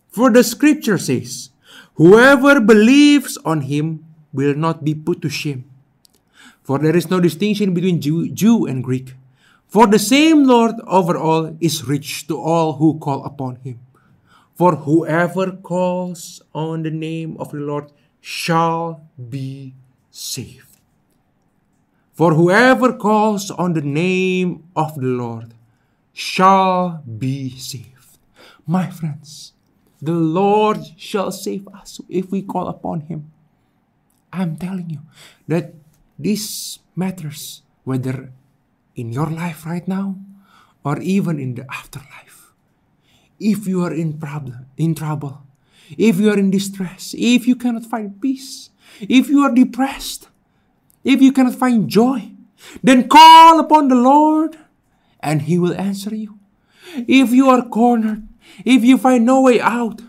For 0.10 0.32
the 0.32 0.44
scripture 0.44 0.98
says, 0.98 1.52
Whoever 1.96 2.60
believes 2.60 3.38
on 3.46 3.62
him 3.62 4.04
will 4.34 4.56
not 4.56 4.84
be 4.84 4.96
put 4.96 5.22
to 5.22 5.30
shame. 5.30 5.70
For 6.64 6.80
there 6.80 6.96
is 6.96 7.10
no 7.10 7.20
distinction 7.20 7.74
between 7.74 8.02
Jew, 8.02 8.30
Jew 8.30 8.66
and 8.66 8.84
Greek 8.84 9.14
for 9.72 9.88
the 9.88 10.00
same 10.00 10.44
Lord 10.44 10.76
over 10.86 11.16
all 11.16 11.56
is 11.62 11.88
rich 11.88 12.28
to 12.28 12.36
all 12.38 12.74
who 12.74 13.00
call 13.00 13.24
upon 13.24 13.56
him. 13.64 13.80
For 14.54 14.76
whoever 14.76 15.54
calls 15.54 16.42
on 16.54 16.84
the 16.84 16.92
name 16.92 17.38
of 17.40 17.52
the 17.52 17.64
Lord 17.64 17.90
shall 18.20 19.08
be 19.16 19.74
saved. 20.12 20.76
For 22.12 22.34
whoever 22.34 22.92
calls 22.92 23.50
on 23.50 23.72
the 23.72 23.82
name 23.82 24.68
of 24.76 24.96
the 24.96 25.08
Lord 25.08 25.54
shall 26.12 27.02
be 27.08 27.56
saved. 27.56 28.20
My 28.68 28.92
friends, 28.92 29.54
the 30.02 30.12
Lord 30.12 30.84
shall 30.98 31.32
save 31.32 31.66
us 31.70 32.02
if 32.10 32.30
we 32.30 32.42
call 32.42 32.68
upon 32.68 33.08
Him. 33.08 33.32
I'm 34.34 34.58
telling 34.58 34.90
you 34.90 35.00
that 35.48 35.74
this 36.20 36.80
matters 36.94 37.64
whether 37.86 38.34
in 39.02 39.12
your 39.12 39.30
life 39.30 39.66
right 39.66 39.88
now 39.88 40.16
or 40.86 41.02
even 41.02 41.40
in 41.40 41.56
the 41.56 41.66
afterlife. 41.74 42.54
If 43.40 43.66
you 43.66 43.84
are 43.84 43.94
in 43.94 44.20
problem, 44.20 44.68
in 44.78 44.94
trouble, 44.94 45.42
if 45.98 46.20
you 46.20 46.30
are 46.30 46.38
in 46.38 46.52
distress, 46.52 47.16
if 47.18 47.48
you 47.48 47.56
cannot 47.56 47.86
find 47.86 48.22
peace, 48.22 48.70
if 49.02 49.28
you 49.28 49.42
are 49.42 49.54
depressed, 49.54 50.30
if 51.04 51.22
you 51.22 51.32
cannot 51.32 51.56
find 51.56 51.90
joy, 51.90 52.32
then 52.84 53.10
call 53.10 53.60
upon 53.60 53.88
the 53.88 53.96
Lord 53.96 54.58
and 55.20 55.44
He 55.44 55.58
will 55.58 55.74
answer 55.74 56.14
you. 56.14 56.38
If 57.08 57.32
you 57.32 57.50
are 57.50 57.66
cornered, 57.66 58.28
if 58.64 58.84
you 58.84 58.98
find 58.98 59.26
no 59.26 59.42
way 59.42 59.60
out, 59.60 60.02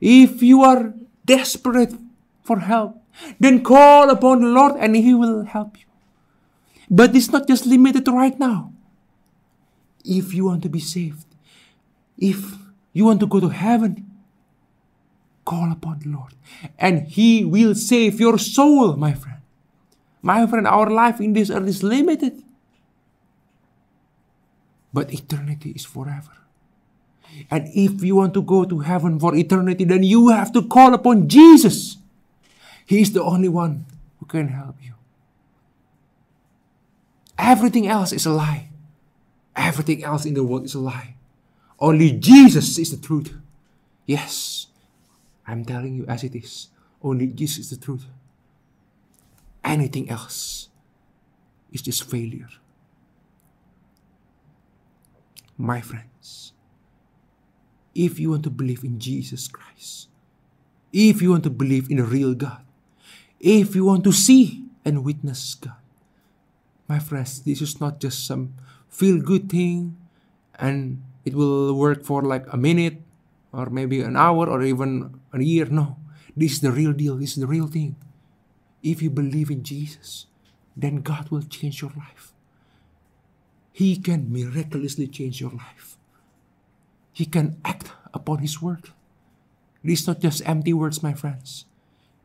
if 0.00 0.42
you 0.42 0.62
are 0.62 0.94
desperate 1.24 1.94
for 2.42 2.60
help, 2.60 3.02
then 3.40 3.64
call 3.64 4.10
upon 4.10 4.42
the 4.42 4.48
Lord 4.48 4.76
and 4.78 4.94
He 4.94 5.14
will 5.14 5.44
help 5.44 5.78
you. 5.78 5.89
But 6.90 7.14
it's 7.14 7.30
not 7.30 7.46
just 7.46 7.66
limited 7.66 8.04
to 8.04 8.12
right 8.12 8.36
now. 8.38 8.72
If 10.04 10.34
you 10.34 10.46
want 10.46 10.62
to 10.64 10.68
be 10.68 10.80
saved, 10.80 11.26
if 12.18 12.58
you 12.92 13.04
want 13.04 13.20
to 13.20 13.26
go 13.26 13.38
to 13.38 13.48
heaven, 13.48 14.10
call 15.44 15.70
upon 15.70 16.00
the 16.00 16.08
Lord 16.08 16.34
and 16.78 17.06
He 17.06 17.44
will 17.44 17.74
save 17.74 18.18
your 18.18 18.38
soul, 18.38 18.96
my 18.96 19.14
friend. 19.14 19.38
My 20.20 20.46
friend, 20.46 20.66
our 20.66 20.90
life 20.90 21.20
in 21.20 21.32
this 21.32 21.48
earth 21.48 21.68
is 21.68 21.82
limited. 21.82 22.42
But 24.92 25.14
eternity 25.14 25.70
is 25.70 25.84
forever. 25.84 26.34
And 27.50 27.68
if 27.72 28.02
you 28.02 28.16
want 28.16 28.34
to 28.34 28.42
go 28.42 28.64
to 28.64 28.80
heaven 28.80 29.18
for 29.20 29.34
eternity, 29.36 29.84
then 29.84 30.02
you 30.02 30.28
have 30.28 30.52
to 30.52 30.62
call 30.62 30.92
upon 30.94 31.28
Jesus. 31.28 31.96
He 32.84 33.00
is 33.00 33.12
the 33.12 33.22
only 33.22 33.48
one 33.48 33.86
who 34.18 34.26
can 34.26 34.48
help 34.48 34.76
you. 34.82 34.94
Everything 37.40 37.88
else 37.88 38.12
is 38.12 38.26
a 38.26 38.30
lie. 38.30 38.68
Everything 39.56 40.04
else 40.04 40.26
in 40.26 40.34
the 40.34 40.44
world 40.44 40.66
is 40.66 40.74
a 40.74 40.78
lie. 40.78 41.14
Only 41.78 42.12
Jesus 42.12 42.76
is 42.76 42.90
the 42.90 43.00
truth. 43.00 43.32
Yes, 44.04 44.66
I'm 45.46 45.64
telling 45.64 45.94
you 45.94 46.04
as 46.06 46.22
it 46.22 46.34
is. 46.34 46.68
Only 47.02 47.28
Jesus 47.28 47.58
is 47.58 47.70
the 47.70 47.82
truth. 47.82 48.04
Anything 49.64 50.10
else 50.10 50.68
is 51.72 51.80
just 51.80 52.08
failure. 52.10 52.48
My 55.56 55.80
friends, 55.80 56.52
if 57.94 58.20
you 58.20 58.30
want 58.30 58.44
to 58.44 58.50
believe 58.50 58.84
in 58.84 59.00
Jesus 59.00 59.48
Christ, 59.48 60.08
if 60.92 61.22
you 61.22 61.30
want 61.30 61.44
to 61.44 61.50
believe 61.50 61.90
in 61.90 61.98
a 61.98 62.04
real 62.04 62.34
God, 62.34 62.60
if 63.40 63.74
you 63.74 63.86
want 63.86 64.04
to 64.04 64.12
see 64.12 64.64
and 64.84 65.04
witness 65.04 65.54
God, 65.54 65.79
my 66.90 66.98
friends, 66.98 67.42
this 67.42 67.62
is 67.62 67.80
not 67.80 68.00
just 68.02 68.26
some 68.26 68.52
feel 68.90 69.22
good 69.22 69.48
thing 69.48 69.96
and 70.58 71.00
it 71.24 71.34
will 71.34 71.72
work 71.72 72.04
for 72.04 72.22
like 72.22 72.44
a 72.52 72.56
minute 72.56 72.98
or 73.52 73.70
maybe 73.70 74.02
an 74.02 74.16
hour 74.16 74.50
or 74.50 74.62
even 74.62 75.20
a 75.32 75.40
year. 75.40 75.66
No, 75.66 75.96
this 76.36 76.58
is 76.58 76.60
the 76.60 76.72
real 76.72 76.92
deal. 76.92 77.16
This 77.16 77.38
is 77.38 77.40
the 77.40 77.46
real 77.46 77.68
thing. 77.68 77.94
If 78.82 79.00
you 79.00 79.10
believe 79.10 79.50
in 79.50 79.62
Jesus, 79.62 80.26
then 80.76 81.02
God 81.06 81.30
will 81.30 81.42
change 81.42 81.80
your 81.80 81.92
life. 81.96 82.32
He 83.72 83.96
can 83.96 84.32
miraculously 84.32 85.06
change 85.06 85.40
your 85.40 85.52
life. 85.52 85.96
He 87.12 87.24
can 87.24 87.60
act 87.64 87.92
upon 88.12 88.38
His 88.38 88.60
word. 88.60 88.90
Is 89.82 90.06
not 90.06 90.20
just 90.20 90.46
empty 90.46 90.74
words, 90.74 91.02
my 91.02 91.14
friends. 91.14 91.64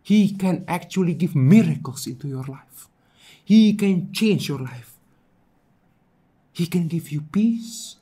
He 0.03 0.35
can 0.35 0.65
actually 0.67 1.13
give 1.13 1.35
miracles 1.35 2.05
into 2.05 2.27
your 2.27 2.43
life. 2.43 2.89
He 3.45 3.73
can 3.73 4.11
change 4.11 4.49
your 4.49 4.59
life. 4.59 4.97
He 6.51 6.65
can 6.65 6.87
give 6.87 7.11
you 7.11 7.21
peace. 7.21 7.97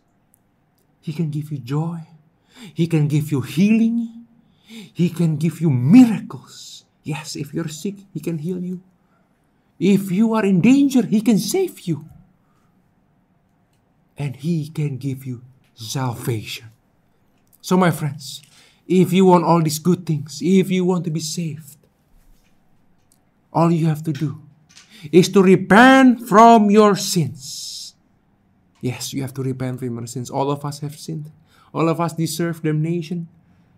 He 1.02 1.12
can 1.12 1.30
give 1.30 1.52
you 1.52 1.58
joy. 1.58 2.00
He 2.74 2.88
can 2.88 3.08
give 3.10 3.30
you 3.30 3.42
healing. 3.42 4.26
He 4.66 5.10
can 5.10 5.36
give 5.36 5.60
you 5.60 5.70
miracles. 5.70 6.86
Yes, 7.04 7.36
if 7.36 7.54
you're 7.54 7.68
sick, 7.68 7.96
He 8.14 8.22
can 8.22 8.38
heal 8.38 8.64
you. 8.64 8.82
If 9.78 10.12
you 10.12 10.34
are 10.34 10.46
in 10.46 10.62
danger, 10.62 11.06
He 11.06 11.20
can 11.20 11.38
save 11.38 11.82
you. 11.82 12.08
And 14.18 14.38
He 14.38 14.70
can 14.70 14.98
give 14.98 15.26
you 15.26 15.42
salvation. 15.76 16.68
So, 17.60 17.76
my 17.76 17.92
friends, 17.92 18.42
if 18.88 19.12
you 19.12 19.26
want 19.26 19.44
all 19.44 19.62
these 19.62 19.80
good 19.80 20.06
things, 20.06 20.40
if 20.42 20.72
you 20.72 20.86
want 20.86 21.04
to 21.04 21.12
be 21.12 21.20
saved, 21.20 21.78
all 23.52 23.72
you 23.72 23.88
have 23.88 24.04
to 24.04 24.14
do 24.14 24.42
is 25.12 25.30
to 25.30 25.44
repent 25.44 26.28
from 26.28 26.70
your 26.70 26.96
sins. 26.96 27.96
Yes, 28.82 29.14
you 29.14 29.22
have 29.22 29.34
to 29.36 29.44
repent 29.44 29.80
from 29.80 29.96
your 29.96 30.08
sins. 30.08 30.30
All 30.30 30.52
of 30.52 30.66
us 30.66 30.80
have 30.80 30.96
sinned. 30.98 31.32
All 31.74 31.90
of 31.90 32.00
us 32.00 32.14
deserve 32.14 32.62
damnation. 32.62 33.28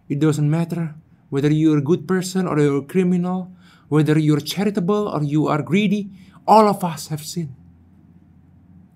It 0.09 0.19
doesn't 0.19 0.49
matter 0.49 0.95
whether 1.29 1.51
you're 1.51 1.79
a 1.79 1.81
good 1.81 2.07
person 2.07 2.47
or 2.47 2.59
you're 2.59 2.79
a 2.79 2.85
criminal, 2.85 3.51
whether 3.89 4.17
you're 4.17 4.39
charitable 4.39 5.07
or 5.07 5.23
you 5.23 5.47
are 5.47 5.61
greedy, 5.61 6.09
all 6.47 6.67
of 6.67 6.83
us 6.83 7.07
have 7.07 7.23
sinned. 7.23 7.55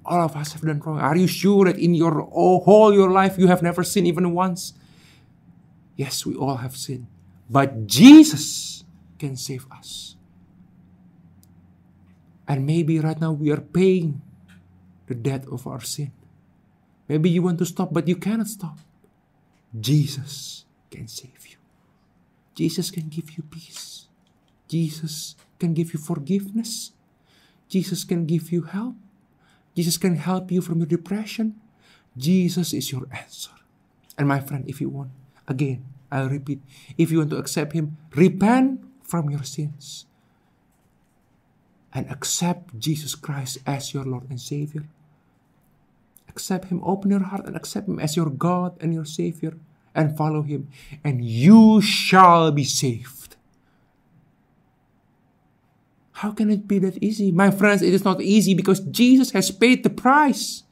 All 0.05 0.23
of 0.23 0.35
us 0.35 0.53
have 0.53 0.61
done 0.61 0.79
wrong. 0.79 0.99
Are 0.99 1.15
you 1.15 1.27
sure 1.27 1.65
that 1.65 1.77
in 1.77 1.93
your 1.93 2.21
whole 2.21 2.93
your 2.93 3.11
life 3.11 3.37
you 3.37 3.47
have 3.47 3.61
never 3.61 3.83
sinned 3.83 4.07
even 4.07 4.33
once? 4.33 4.73
Yes, 5.95 6.25
we 6.25 6.35
all 6.35 6.57
have 6.57 6.75
sinned. 6.75 7.07
But 7.49 7.87
Jesus 7.87 8.83
can 9.17 9.35
save 9.35 9.65
us. 9.71 10.15
And 12.49 12.65
maybe 12.65 12.97
right 12.97 13.21
now 13.21 13.31
we 13.31 13.53
are 13.53 13.61
paying 13.61 14.25
the 15.05 15.13
debt 15.13 15.45
of 15.53 15.69
our 15.69 15.85
sin. 15.85 16.09
Maybe 17.07 17.29
you 17.29 17.45
want 17.45 17.61
to 17.61 17.65
stop, 17.65 17.93
but 17.93 18.09
you 18.09 18.17
cannot 18.17 18.49
stop. 18.49 18.81
Jesus 19.77 20.65
can 20.89 21.07
save 21.07 21.45
you. 21.45 21.61
Jesus 22.57 22.89
can 22.89 23.07
give 23.07 23.37
you 23.37 23.45
peace. 23.45 24.09
Jesus 24.67 25.37
can 25.61 25.77
give 25.77 25.93
you 25.93 26.01
forgiveness. 26.01 26.91
Jesus 27.69 28.03
can 28.03 28.25
give 28.25 28.51
you 28.51 28.65
help. 28.65 28.97
Jesus 29.77 29.97
can 29.97 30.17
help 30.17 30.51
you 30.51 30.61
from 30.61 30.81
your 30.81 30.89
depression. 30.89 31.61
Jesus 32.17 32.73
is 32.73 32.91
your 32.91 33.05
answer. 33.13 33.53
And 34.17 34.27
my 34.27 34.41
friend, 34.41 34.65
if 34.67 34.81
you 34.81 34.89
want, 34.89 35.13
again, 35.47 35.85
I'll 36.11 36.29
repeat, 36.29 36.61
if 36.97 37.13
you 37.13 37.19
want 37.19 37.29
to 37.29 37.37
accept 37.37 37.73
Him, 37.73 37.97
repent 38.17 38.81
from 39.05 39.29
your 39.29 39.45
sins 39.45 40.08
and 41.93 42.09
accept 42.09 42.77
Jesus 42.79 43.15
Christ 43.15 43.59
as 43.65 43.93
your 43.93 44.05
Lord 44.05 44.29
and 44.29 44.39
Savior. 44.39 44.85
Accept 46.27 46.65
Him, 46.65 46.81
open 46.83 47.11
your 47.11 47.23
heart 47.23 47.45
and 47.45 47.55
accept 47.55 47.87
Him 47.87 47.99
as 47.99 48.15
your 48.15 48.29
God 48.29 48.77
and 48.81 48.93
your 48.93 49.05
Savior 49.05 49.53
and 49.95 50.15
follow 50.15 50.41
him, 50.41 50.69
and 51.03 51.23
you 51.23 51.81
shall 51.81 52.51
be 52.51 52.63
saved. 52.63 53.35
How 56.23 56.31
can 56.31 56.49
it 56.49 56.67
be 56.67 56.79
that 56.79 57.01
easy? 57.01 57.31
My 57.31 57.49
friends, 57.51 57.81
it 57.81 57.93
is 57.93 58.03
not 58.03 58.21
easy 58.21 58.53
because 58.53 58.81
Jesus 58.81 59.31
has 59.31 59.51
paid 59.51 59.83
the 59.83 59.89
price. 59.89 60.63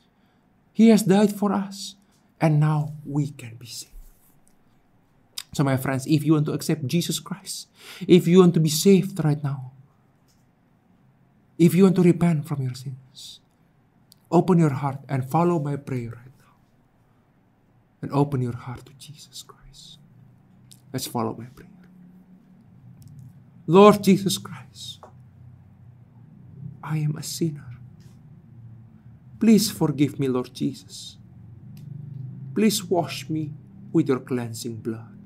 He 0.74 0.90
has 0.90 1.04
died 1.04 1.34
for 1.34 1.54
us, 1.54 1.96
and 2.40 2.60
now 2.60 2.94
we 3.06 3.32
can 3.32 3.56
be 3.56 3.66
saved. 3.66 3.94
So, 5.54 5.64
my 5.64 5.78
friends, 5.78 6.06
if 6.06 6.24
you 6.24 6.34
want 6.34 6.46
to 6.48 6.54
accept 6.54 6.86
Jesus 6.86 7.20
Christ, 7.20 7.68
if 8.08 8.28
you 8.28 8.40
want 8.40 8.54
to 8.54 8.60
be 8.60 8.70
saved 8.70 9.24
right 9.24 9.42
now, 9.44 9.72
if 11.58 11.76
you 11.76 11.84
want 11.84 11.96
to 11.98 12.04
repent 12.04 12.48
from 12.48 12.62
your 12.62 12.76
sins, 12.76 13.40
open 14.32 14.60
your 14.60 14.72
heart 14.74 15.00
and 15.10 15.30
follow 15.30 15.60
my 15.60 15.76
prayer 15.76 16.10
right 16.10 16.26
now. 16.40 16.46
and 18.02 18.12
open 18.12 18.42
your 18.42 18.56
heart 18.56 18.86
to 18.86 18.94
Jesus 19.00 19.44
Christ. 19.44 20.00
Let's 20.94 21.08
follow 21.08 21.36
my 21.38 21.46
prayer. 21.46 21.70
Lord 23.68 24.04
Jesus 24.04 24.38
Christ, 24.38 25.00
I 26.84 26.98
am 27.00 27.16
a 27.18 27.24
sinner. 27.24 27.66
Please 29.40 29.72
forgive 29.72 30.20
me, 30.20 30.28
Lord 30.28 30.54
Jesus. 30.54 31.18
Please 32.56 32.84
wash 32.84 33.30
me 33.30 33.52
with 33.92 34.08
your 34.08 34.20
cleansing 34.20 34.78
blood. 34.78 35.18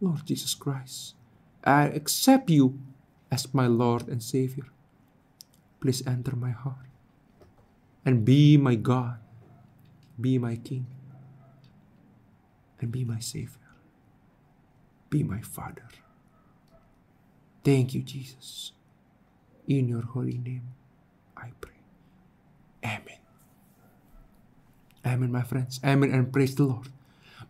Lord 0.00 0.26
Jesus 0.26 0.54
Christ, 0.54 1.14
I 1.64 1.84
accept 1.84 2.50
you 2.50 2.78
as 3.30 3.52
my 3.54 3.66
Lord 3.66 4.08
and 4.08 4.22
Savior. 4.22 4.66
Please 5.80 6.06
enter 6.06 6.34
my 6.36 6.50
heart 6.50 6.86
and 8.04 8.24
be 8.24 8.56
my 8.56 8.74
God 8.74 9.18
be 10.20 10.38
my 10.38 10.56
King 10.56 10.86
and 12.80 12.90
be 12.90 13.04
my 13.04 13.18
Savior. 13.18 13.60
Be 15.10 15.22
my 15.22 15.40
Father. 15.40 15.88
Thank 17.62 17.94
you, 17.94 18.02
Jesus. 18.02 18.72
In 19.68 19.88
your 19.88 20.02
holy 20.02 20.38
name, 20.38 20.74
I 21.36 21.50
pray. 21.60 21.80
Amen. 22.84 23.18
Amen, 25.04 25.32
my 25.32 25.42
friends. 25.42 25.80
Amen, 25.84 26.12
and 26.12 26.32
praise 26.32 26.54
the 26.54 26.64
Lord. 26.64 26.88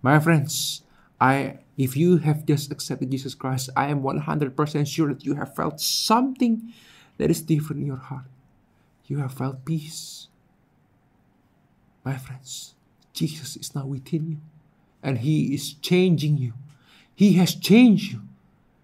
My 0.02 0.18
friends, 0.18 0.82
I 1.20 1.58
if 1.76 1.96
you 1.96 2.18
have 2.18 2.46
just 2.46 2.72
accepted 2.72 3.10
Jesus 3.10 3.34
Christ, 3.34 3.70
I 3.76 3.88
am 3.88 4.02
100% 4.02 4.86
sure 4.86 5.08
that 5.08 5.24
you 5.24 5.34
have 5.34 5.54
felt 5.54 5.80
something 5.80 6.72
that 7.18 7.30
is 7.30 7.42
different 7.42 7.82
in 7.82 7.86
your 7.86 7.96
heart. 7.96 8.24
You 9.06 9.18
have 9.18 9.34
felt 9.34 9.64
peace. 9.64 10.28
My 12.04 12.16
friends, 12.16 12.74
Jesus 13.12 13.56
is 13.56 13.74
now 13.74 13.86
within 13.86 14.30
you 14.30 14.38
and 15.02 15.18
He 15.18 15.54
is 15.54 15.74
changing 15.74 16.36
you. 16.38 16.54
He 17.14 17.34
has 17.34 17.54
changed 17.54 18.12
you, 18.12 18.22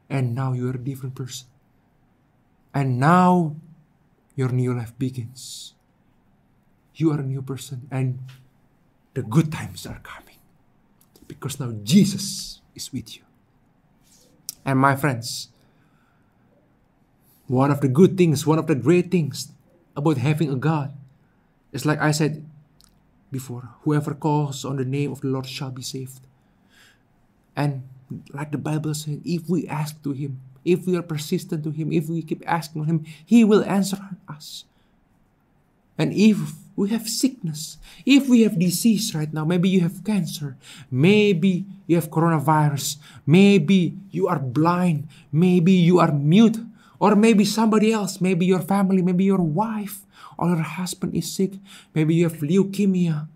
and 0.09 0.35
now 0.35 0.53
you 0.53 0.71
are 0.71 0.75
a 0.75 0.79
different 0.79 1.15
person. 1.15 1.49
And 2.73 2.99
now 2.99 3.57
your 4.35 4.49
new 4.49 4.73
life 4.73 4.97
begins. 4.99 5.75
You 6.95 7.11
are 7.11 7.21
a 7.21 7.25
new 7.25 7.43
person, 7.43 7.89
and 7.91 8.21
the 9.15 9.23
good 9.23 9.53
times 9.53 9.85
are 9.85 10.01
coming 10.03 10.32
because 11.33 11.57
now 11.59 11.73
Jesus 11.83 12.61
is 12.77 12.93
with 12.93 13.17
you. 13.17 13.25
And 14.69 14.79
my 14.79 14.95
friends, 14.95 15.49
one 17.49 17.71
of 17.73 17.81
the 17.81 17.89
good 17.89 18.21
things, 18.21 18.47
one 18.47 18.61
of 18.61 18.67
the 18.69 18.77
great 18.77 19.11
things 19.11 19.49
about 19.97 20.19
having 20.19 20.53
a 20.53 20.57
God 20.57 20.93
is 21.73 21.89
like 21.89 22.01
I 22.01 22.13
said 22.13 22.45
before 23.33 23.73
whoever 23.83 24.13
calls 24.13 24.65
on 24.65 24.77
the 24.77 24.85
name 24.85 25.11
of 25.11 25.23
the 25.23 25.29
Lord 25.29 25.49
shall 25.49 25.71
be 25.73 25.81
saved. 25.83 26.21
And 27.57 27.89
like 28.33 28.53
the 28.53 28.61
Bible 28.61 28.93
said, 28.93 29.23
if 29.25 29.49
we 29.49 29.67
ask 29.67 29.97
to 30.05 30.13
Him, 30.13 30.41
if 30.65 30.87
we 30.87 30.97
are 30.97 31.03
persistent 31.03 31.65
to 31.65 31.73
Him, 31.73 31.93
if 31.93 32.09
we 32.09 32.21
keep 32.21 32.45
asking 32.47 32.85
Him, 32.85 33.05
He 33.25 33.43
will 33.43 33.65
answer 33.65 33.99
us. 34.29 34.65
And 35.97 36.13
if 36.13 36.62
we 36.75 36.89
have 36.89 37.09
sickness, 37.09 37.77
if 38.07 38.29
we 38.29 38.43
have 38.43 38.59
disease 38.59 39.15
right 39.15 39.33
now, 39.33 39.45
maybe 39.45 39.69
you 39.69 39.81
have 39.81 40.05
cancer, 40.05 40.57
maybe 40.91 41.67
you 41.87 41.97
have 41.97 42.11
coronavirus, 42.11 42.97
maybe 43.27 43.95
you 44.11 44.27
are 44.27 44.39
blind, 44.39 45.07
maybe 45.31 45.73
you 45.73 45.99
are 46.01 46.13
mute, 46.13 46.59
or 46.99 47.15
maybe 47.15 47.45
somebody 47.45 47.93
else, 47.93 48.21
maybe 48.21 48.47
your 48.47 48.61
family, 48.61 49.03
maybe 49.03 49.25
your 49.25 49.43
wife 49.43 50.07
or 50.39 50.49
your 50.49 50.63
husband 50.63 51.15
is 51.15 51.31
sick, 51.33 51.53
maybe 51.95 52.15
you 52.15 52.29
have 52.29 52.39
leukemia, 52.41 53.29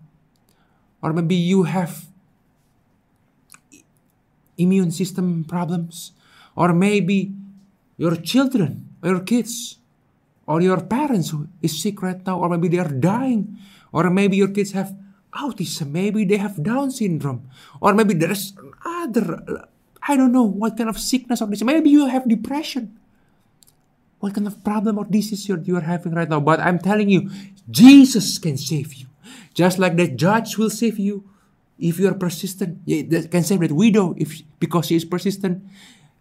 or 1.01 1.13
maybe 1.13 1.35
you 1.35 1.63
have 1.63 2.05
immune 4.57 4.89
system 4.91 5.43
problems, 5.43 6.11
or 6.55 6.73
maybe 6.73 7.33
your 7.97 8.15
children 8.15 8.89
or 9.03 9.09
your 9.09 9.19
kids 9.19 9.76
or 10.47 10.61
your 10.61 10.81
parents 10.81 11.35
is 11.61 11.81
sick 11.81 12.01
right 12.01 12.25
now, 12.25 12.39
or 12.39 12.49
maybe 12.49 12.69
they 12.69 12.79
are 12.79 12.87
dying, 12.91 13.59
or 13.91 14.09
maybe 14.09 14.37
your 14.37 14.47
kids 14.47 14.71
have 14.71 14.95
autism, 15.33 15.91
maybe 15.91 16.25
they 16.25 16.37
have 16.37 16.63
Down 16.63 16.89
syndrome, 16.89 17.49
or 17.81 17.93
maybe 17.93 18.13
there's 18.13 18.53
other, 18.85 19.67
I 20.07 20.15
don't 20.15 20.31
know 20.31 20.43
what 20.43 20.77
kind 20.77 20.89
of 20.89 20.97
sickness 20.97 21.41
or 21.41 21.47
disease. 21.47 21.65
Maybe 21.65 21.89
you 21.89 22.07
have 22.07 22.27
depression. 22.27 22.97
What 24.19 24.33
kind 24.33 24.47
of 24.47 24.63
problem 24.63 24.97
or 24.97 25.05
disease 25.05 25.47
you're, 25.47 25.59
you 25.59 25.77
are 25.77 25.81
having 25.81 26.13
right 26.13 26.29
now? 26.29 26.39
But 26.39 26.59
I'm 26.59 26.79
telling 26.79 27.09
you, 27.09 27.29
Jesus 27.69 28.39
can 28.39 28.57
save 28.57 28.95
you. 28.95 29.07
Just 29.53 29.77
like 29.77 29.95
the 29.95 30.07
judge 30.07 30.57
will 30.57 30.71
save 30.71 30.97
you 30.97 31.29
if 31.77 31.99
you 31.99 32.07
are 32.07 32.15
persistent. 32.15 32.87
Can 32.87 33.43
save 33.43 33.59
that 33.59 33.73
widow 33.73 34.15
if 34.17 34.41
because 34.59 34.87
she 34.87 34.95
is 34.95 35.05
persistent. 35.05 35.61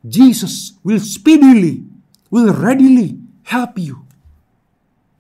Jesus 0.07 0.73
will 0.85 1.01
speedily, 1.01 1.85
will 2.31 2.53
readily 2.53 3.19
help 3.45 3.79
you 3.79 4.06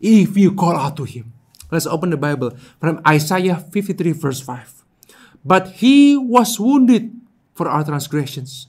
if 0.00 0.36
you 0.36 0.52
call 0.52 0.76
out 0.76 0.96
to 0.96 1.04
him. 1.04 1.32
Let's 1.70 1.86
open 1.86 2.10
the 2.10 2.16
Bible 2.16 2.56
from 2.80 3.00
Isaiah 3.06 3.56
53, 3.56 4.12
verse 4.12 4.40
5. 4.40 4.84
But 5.44 5.82
he 5.82 6.16
was 6.16 6.58
wounded 6.58 7.14
for 7.54 7.68
our 7.68 7.84
transgressions, 7.84 8.68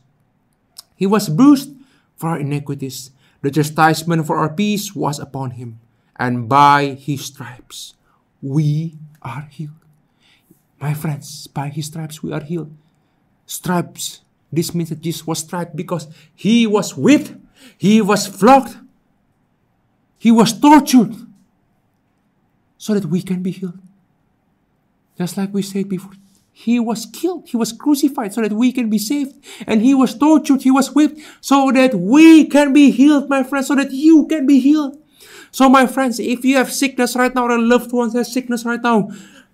he 0.96 1.06
was 1.06 1.30
bruised 1.30 1.76
for 2.16 2.30
our 2.30 2.40
iniquities. 2.40 3.12
The 3.42 3.52
chastisement 3.52 4.26
for 4.26 4.38
our 4.38 4.50
peace 4.50 4.96
was 4.96 5.20
upon 5.20 5.52
him, 5.52 5.80
and 6.18 6.50
by 6.50 6.98
his 6.98 7.26
stripes 7.26 7.94
we 8.42 8.98
are 9.22 9.48
healed. 9.52 9.78
My 10.82 10.94
friends, 10.94 11.46
by 11.48 11.70
his 11.70 11.86
stripes 11.86 12.24
we 12.24 12.34
are 12.34 12.42
healed. 12.42 12.74
Stripes. 13.46 14.22
This 14.52 14.74
means 14.74 14.90
that 14.90 15.02
Jesus 15.02 15.28
was 15.28 15.40
striped 15.40 15.76
because 15.76 16.08
he 16.34 16.66
was 16.66 16.98
whipped, 16.98 17.36
he 17.78 18.02
was 18.02 18.26
flogged, 18.26 18.78
he 20.18 20.32
was 20.32 20.60
tortured 20.60 21.16
so 22.78 22.94
that 22.94 23.06
we 23.06 23.22
can 23.22 23.42
be 23.42 23.52
healed. 23.52 23.80
Just 25.18 25.38
like 25.38 25.54
we 25.54 25.62
said 25.62 25.90
before, 25.90 26.14
he 26.52 26.80
was 26.80 27.06
killed, 27.06 27.48
he 27.48 27.58
was 27.58 27.72
crucified 27.72 28.34
so 28.34 28.42
that 28.42 28.54
we 28.54 28.72
can 28.72 28.90
be 28.90 28.98
saved, 28.98 29.36
and 29.66 29.82
he 29.82 29.94
was 29.94 30.18
tortured, 30.18 30.62
he 30.64 30.72
was 30.72 30.94
whipped 30.94 31.20
so 31.42 31.72
that 31.72 31.94
we 31.94 32.46
can 32.46 32.74
be 32.74 32.92
healed, 32.92 33.30
my 33.30 33.44
friends, 33.44 33.68
so 33.68 33.76
that 33.76 33.92
you 33.92 34.26
can 34.28 34.46
be 34.46 34.60
healed. 34.60 34.98
So, 35.52 35.70
my 35.70 35.88
friends, 35.88 36.20
if 36.20 36.44
you 36.44 36.58
have 36.58 36.72
sickness 36.72 37.16
right 37.16 37.34
now, 37.34 37.46
or 37.46 37.58
loved 37.60 37.92
one 37.92 38.12
has 38.12 38.32
sickness 38.32 38.66
right 38.66 38.82
now, 38.82 39.10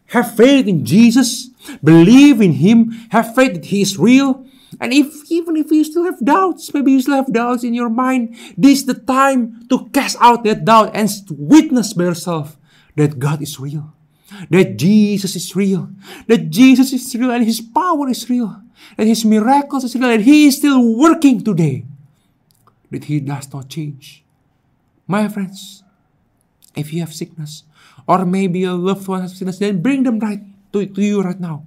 have 0.07 0.35
faith 0.35 0.67
in 0.67 0.85
Jesus, 0.85 1.47
believe 1.83 2.41
in 2.41 2.53
Him, 2.53 2.91
have 3.11 3.35
faith 3.35 3.53
that 3.53 3.65
He 3.65 3.81
is 3.81 3.97
real. 3.97 4.45
And 4.83 4.91
if 4.91 5.31
even 5.31 5.55
if 5.55 5.71
you 5.71 5.87
still 5.87 6.03
have 6.03 6.19
doubts, 6.19 6.73
maybe 6.73 6.91
you 6.91 6.99
still 6.99 7.15
have 7.15 7.31
doubts 7.31 7.63
in 7.63 7.73
your 7.73 7.87
mind, 7.87 8.35
this 8.59 8.83
is 8.83 8.85
the 8.85 8.99
time 8.99 9.63
to 9.71 9.87
cast 9.95 10.19
out 10.19 10.43
that 10.43 10.67
doubt 10.67 10.91
and 10.91 11.07
witness 11.31 11.95
by 11.95 12.11
yourself 12.11 12.59
that 12.99 13.17
God 13.17 13.41
is 13.41 13.55
real, 13.63 13.95
that 14.51 14.75
Jesus 14.75 15.39
is 15.39 15.55
real, 15.55 15.87
that 16.27 16.51
Jesus 16.51 16.91
is 16.91 17.15
real 17.15 17.31
and 17.31 17.47
His 17.47 17.61
power 17.63 18.09
is 18.09 18.29
real, 18.29 18.59
that 18.99 19.07
His 19.07 19.23
miracles 19.23 19.85
is 19.87 19.95
real, 19.95 20.11
and 20.11 20.21
He 20.21 20.51
is 20.51 20.57
still 20.57 20.83
working 20.99 21.39
today, 21.39 21.85
that 22.91 23.05
He 23.05 23.21
does 23.21 23.47
not 23.53 23.69
change. 23.69 24.25
My 25.07 25.29
friends, 25.29 25.81
if 26.75 26.91
you 26.91 26.99
have 26.99 27.15
sickness, 27.15 27.63
or 28.05 28.25
maybe 28.25 28.65
a 28.65 28.73
loved 28.73 29.07
one 29.07 29.21
has 29.21 29.31
sickness, 29.31 29.59
then 29.59 29.81
bring 29.81 30.03
them 30.03 30.19
right 30.19 30.43
to, 30.73 30.85
to 30.85 31.01
you 31.01 31.21
right 31.21 31.39
now. 31.39 31.63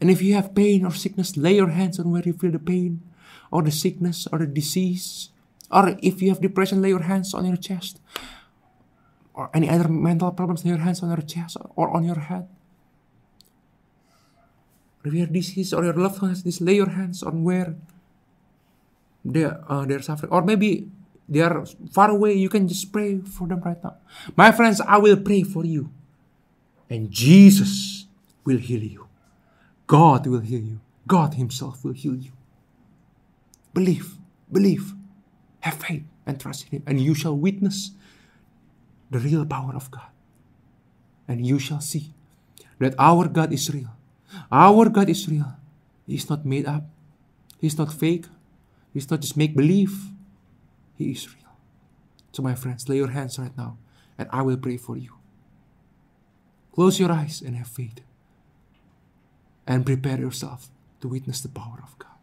And 0.00 0.10
if 0.10 0.22
you 0.22 0.34
have 0.34 0.54
pain 0.54 0.84
or 0.84 0.92
sickness, 0.92 1.36
lay 1.36 1.56
your 1.56 1.68
hands 1.68 1.98
on 2.00 2.10
where 2.10 2.22
you 2.24 2.32
feel 2.32 2.52
the 2.52 2.58
pain, 2.58 3.02
or 3.50 3.62
the 3.62 3.70
sickness, 3.70 4.26
or 4.32 4.38
the 4.38 4.46
disease. 4.46 5.30
Or 5.70 5.96
if 6.02 6.22
you 6.22 6.30
have 6.30 6.40
depression, 6.40 6.80
lay 6.80 6.88
your 6.88 7.02
hands 7.02 7.34
on 7.34 7.44
your 7.44 7.56
chest 7.56 8.00
or 9.34 9.50
any 9.54 9.68
other 9.68 9.88
mental 9.88 10.32
problems, 10.32 10.64
lay 10.64 10.70
your 10.70 10.84
hands 10.84 11.02
on 11.02 11.08
your 11.08 11.24
chest 11.24 11.56
or 11.76 11.90
on 11.90 12.04
your 12.04 12.18
head. 12.18 12.48
If 15.04 15.14
you 15.14 15.20
have 15.20 15.32
disease 15.32 15.72
or 15.72 15.84
your 15.84 15.94
loved 15.94 16.20
one 16.20 16.30
has 16.30 16.42
this, 16.42 16.60
lay 16.60 16.74
your 16.74 16.90
hands 16.90 17.22
on 17.22 17.42
where 17.44 17.76
they 19.24 19.44
uh, 19.44 19.84
they're 19.86 20.02
suffering, 20.02 20.32
or 20.32 20.42
maybe 20.42 20.88
they 21.28 21.40
are 21.40 21.64
far 21.92 22.10
away. 22.10 22.34
You 22.34 22.48
can 22.48 22.68
just 22.68 22.92
pray 22.92 23.20
for 23.20 23.46
them 23.46 23.60
right 23.60 23.82
now. 23.82 23.96
My 24.36 24.52
friends, 24.52 24.80
I 24.80 24.98
will 24.98 25.16
pray 25.16 25.42
for 25.42 25.64
you, 25.64 25.90
and 26.88 27.10
Jesus 27.10 28.06
will 28.44 28.58
heal 28.58 28.82
you. 28.82 29.09
God 29.90 30.30
will 30.30 30.38
heal 30.38 30.62
you. 30.62 30.78
God 31.08 31.34
Himself 31.34 31.82
will 31.82 31.98
heal 31.98 32.14
you. 32.14 32.30
Believe, 33.74 34.14
believe, 34.46 34.94
have 35.66 35.82
faith, 35.82 36.06
and 36.24 36.38
trust 36.38 36.70
in 36.70 36.78
Him, 36.78 36.82
and 36.86 37.00
you 37.00 37.12
shall 37.12 37.34
witness 37.34 37.90
the 39.10 39.18
real 39.18 39.44
power 39.44 39.74
of 39.74 39.90
God. 39.90 40.14
And 41.26 41.44
you 41.44 41.58
shall 41.58 41.80
see 41.80 42.14
that 42.78 42.94
our 43.02 43.26
God 43.26 43.52
is 43.52 43.66
real. 43.74 43.90
Our 44.52 44.88
God 44.88 45.10
is 45.10 45.26
real. 45.28 45.58
He's 46.06 46.30
not 46.30 46.46
made 46.46 46.66
up. 46.66 46.86
He's 47.58 47.76
not 47.76 47.92
fake. 47.92 48.26
He's 48.94 49.10
not 49.10 49.18
just 49.18 49.36
make 49.36 49.56
believe. 49.56 50.14
He 50.94 51.10
is 51.10 51.26
real. 51.34 51.50
So, 52.30 52.44
my 52.44 52.54
friends, 52.54 52.88
lay 52.88 53.02
your 53.02 53.10
hands 53.10 53.40
right 53.40 53.56
now 53.58 53.76
and 54.16 54.28
I 54.30 54.42
will 54.42 54.56
pray 54.56 54.76
for 54.76 54.96
you. 54.96 55.18
Close 56.70 57.00
your 57.00 57.10
eyes 57.10 57.42
and 57.42 57.56
have 57.56 57.66
faith. 57.66 57.98
And 59.66 59.86
prepare 59.86 60.18
yourself 60.18 60.68
to 61.00 61.08
witness 61.08 61.40
the 61.40 61.48
power 61.48 61.80
of 61.82 61.98
God. 61.98 62.18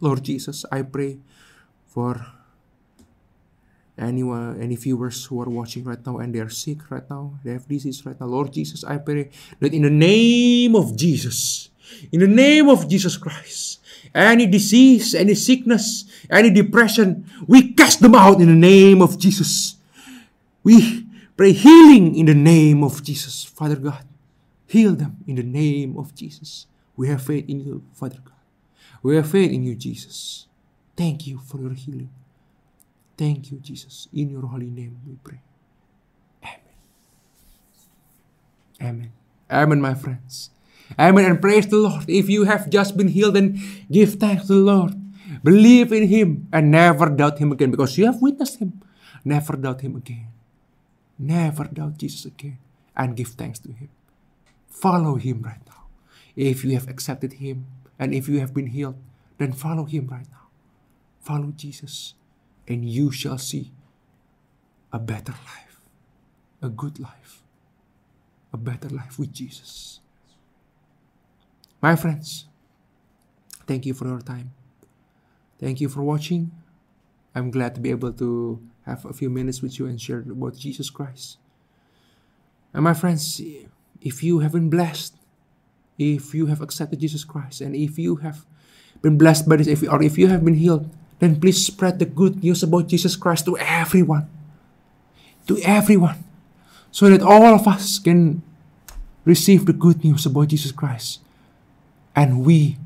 Lord 0.00 0.22
Jesus, 0.24 0.64
I 0.72 0.82
pray 0.82 1.18
for 1.86 2.26
anyone 3.96 4.60
any 4.60 4.74
viewers 4.74 5.24
who 5.26 5.40
are 5.40 5.48
watching 5.48 5.84
right 5.84 6.04
now 6.04 6.18
and 6.18 6.34
they 6.34 6.40
are 6.40 6.50
sick 6.50 6.90
right 6.90 7.08
now 7.08 7.38
they 7.44 7.52
have 7.52 7.66
disease 7.68 8.04
right 8.04 8.18
now. 8.18 8.26
Lord 8.26 8.52
jesus 8.52 8.82
i 8.82 8.98
pray 8.98 9.30
that 9.60 9.72
in 9.72 9.82
the 9.82 9.90
name 9.90 10.74
of 10.74 10.96
jesus 10.96 11.70
in 12.10 12.18
the 12.18 12.26
name 12.26 12.68
of 12.68 12.88
jesus 12.88 13.16
christ 13.16 13.78
any 14.14 14.46
disease 14.46 15.14
any 15.14 15.34
sickness 15.34 16.04
any 16.28 16.50
depression 16.50 17.24
we 17.46 17.72
cast 17.72 18.00
them 18.00 18.14
out 18.14 18.40
in 18.40 18.48
the 18.48 18.54
name 18.54 19.00
of 19.00 19.18
jesus. 19.18 19.76
We 20.64 21.06
pray 21.36 21.52
healing 21.52 22.16
in 22.16 22.26
the 22.26 22.34
name 22.34 22.82
of 22.82 23.02
jesus 23.04 23.44
father 23.44 23.76
god 23.76 24.02
heal 24.66 24.94
them 24.94 25.16
in 25.26 25.36
the 25.36 25.42
name 25.42 25.96
of 25.96 26.14
jesus 26.14 26.66
we 26.96 27.08
have 27.08 27.22
faith 27.22 27.44
in 27.48 27.60
you 27.60 27.82
father 27.92 28.18
god 28.24 28.32
we 29.02 29.16
have 29.16 29.28
faith 29.28 29.50
in 29.50 29.62
you 29.62 29.74
jesus 29.74 30.46
thank 30.96 31.26
you 31.26 31.38
for 31.38 31.58
your 31.60 31.74
healing 31.74 32.10
Thank 33.16 33.50
you, 33.50 33.58
Jesus. 33.58 34.08
In 34.12 34.30
your 34.30 34.42
holy 34.42 34.70
name 34.70 34.98
we 35.06 35.14
pray. 35.22 35.40
Amen. 36.42 36.74
Amen. 38.82 39.12
Amen, 39.50 39.80
my 39.80 39.94
friends. 39.94 40.50
Amen. 40.98 41.24
And 41.24 41.40
praise 41.40 41.66
the 41.66 41.76
Lord. 41.76 42.04
If 42.08 42.28
you 42.28 42.44
have 42.44 42.68
just 42.70 42.96
been 42.96 43.08
healed, 43.08 43.34
then 43.34 43.60
give 43.90 44.14
thanks 44.14 44.46
to 44.46 44.54
the 44.54 44.66
Lord. 44.66 44.94
Believe 45.42 45.92
in 45.92 46.08
Him 46.08 46.48
and 46.52 46.70
never 46.70 47.08
doubt 47.08 47.38
Him 47.38 47.52
again 47.52 47.70
because 47.70 47.96
you 47.96 48.06
have 48.06 48.20
witnessed 48.20 48.58
Him. 48.58 48.82
Never 49.24 49.56
doubt 49.56 49.80
Him 49.80 49.96
again. 49.96 50.28
Never 51.18 51.64
doubt 51.64 51.98
Jesus 51.98 52.24
again 52.24 52.58
and 52.96 53.16
give 53.16 53.28
thanks 53.28 53.58
to 53.60 53.72
Him. 53.72 53.88
Follow 54.74 55.14
Him 55.14 55.42
right 55.42 55.62
now. 55.66 55.86
If 56.34 56.64
you 56.64 56.74
have 56.74 56.88
accepted 56.88 57.34
Him 57.34 57.66
and 57.98 58.12
if 58.12 58.28
you 58.28 58.40
have 58.40 58.52
been 58.52 58.66
healed, 58.66 58.98
then 59.38 59.52
follow 59.52 59.84
Him 59.84 60.08
right 60.08 60.26
now. 60.30 60.50
Follow 61.20 61.52
Jesus 61.56 62.14
and 62.66 62.84
you 62.84 63.10
shall 63.10 63.38
see 63.38 63.70
a 64.92 64.98
better 64.98 65.32
life, 65.32 65.80
a 66.60 66.68
good 66.68 66.98
life, 66.98 67.42
a 68.52 68.56
better 68.56 68.88
life 68.88 69.18
with 69.18 69.32
Jesus. 69.32 70.00
My 71.80 71.94
friends, 71.94 72.46
thank 73.66 73.86
you 73.86 73.94
for 73.94 74.06
your 74.06 74.20
time. 74.20 74.52
Thank 75.60 75.80
you 75.80 75.88
for 75.88 76.02
watching. 76.02 76.50
I'm 77.34 77.50
glad 77.50 77.74
to 77.76 77.80
be 77.80 77.90
able 77.90 78.12
to 78.12 78.60
have 78.86 79.04
a 79.04 79.12
few 79.12 79.30
minutes 79.30 79.62
with 79.62 79.78
you 79.78 79.86
and 79.86 80.00
share 80.00 80.20
about 80.20 80.56
Jesus 80.56 80.90
Christ. 80.90 81.38
And 82.72 82.82
my 82.82 82.94
friends, 82.94 83.40
if 84.04 84.22
you 84.22 84.40
have 84.40 84.52
been 84.52 84.68
blessed, 84.68 85.16
if 85.98 86.34
you 86.34 86.46
have 86.46 86.60
accepted 86.60 87.00
Jesus 87.00 87.24
Christ, 87.24 87.60
and 87.60 87.74
if 87.74 87.98
you 87.98 88.16
have 88.16 88.44
been 89.00 89.16
blessed 89.16 89.48
by 89.48 89.56
this, 89.56 89.66
if, 89.66 89.82
or 89.82 90.02
if 90.02 90.18
you 90.18 90.28
have 90.28 90.44
been 90.44 90.60
healed, 90.60 90.88
then 91.18 91.40
please 91.40 91.64
spread 91.64 91.98
the 91.98 92.04
good 92.04 92.44
news 92.44 92.62
about 92.62 92.88
Jesus 92.88 93.16
Christ 93.16 93.46
to 93.46 93.56
everyone. 93.56 94.28
To 95.48 95.58
everyone. 95.64 96.22
So 96.92 97.08
that 97.08 97.22
all 97.22 97.56
of 97.56 97.66
us 97.66 97.98
can 97.98 98.42
receive 99.24 99.64
the 99.64 99.72
good 99.72 100.04
news 100.04 100.26
about 100.26 100.48
Jesus 100.48 100.70
Christ. 100.70 101.20
And 102.14 102.44
we, 102.44 102.76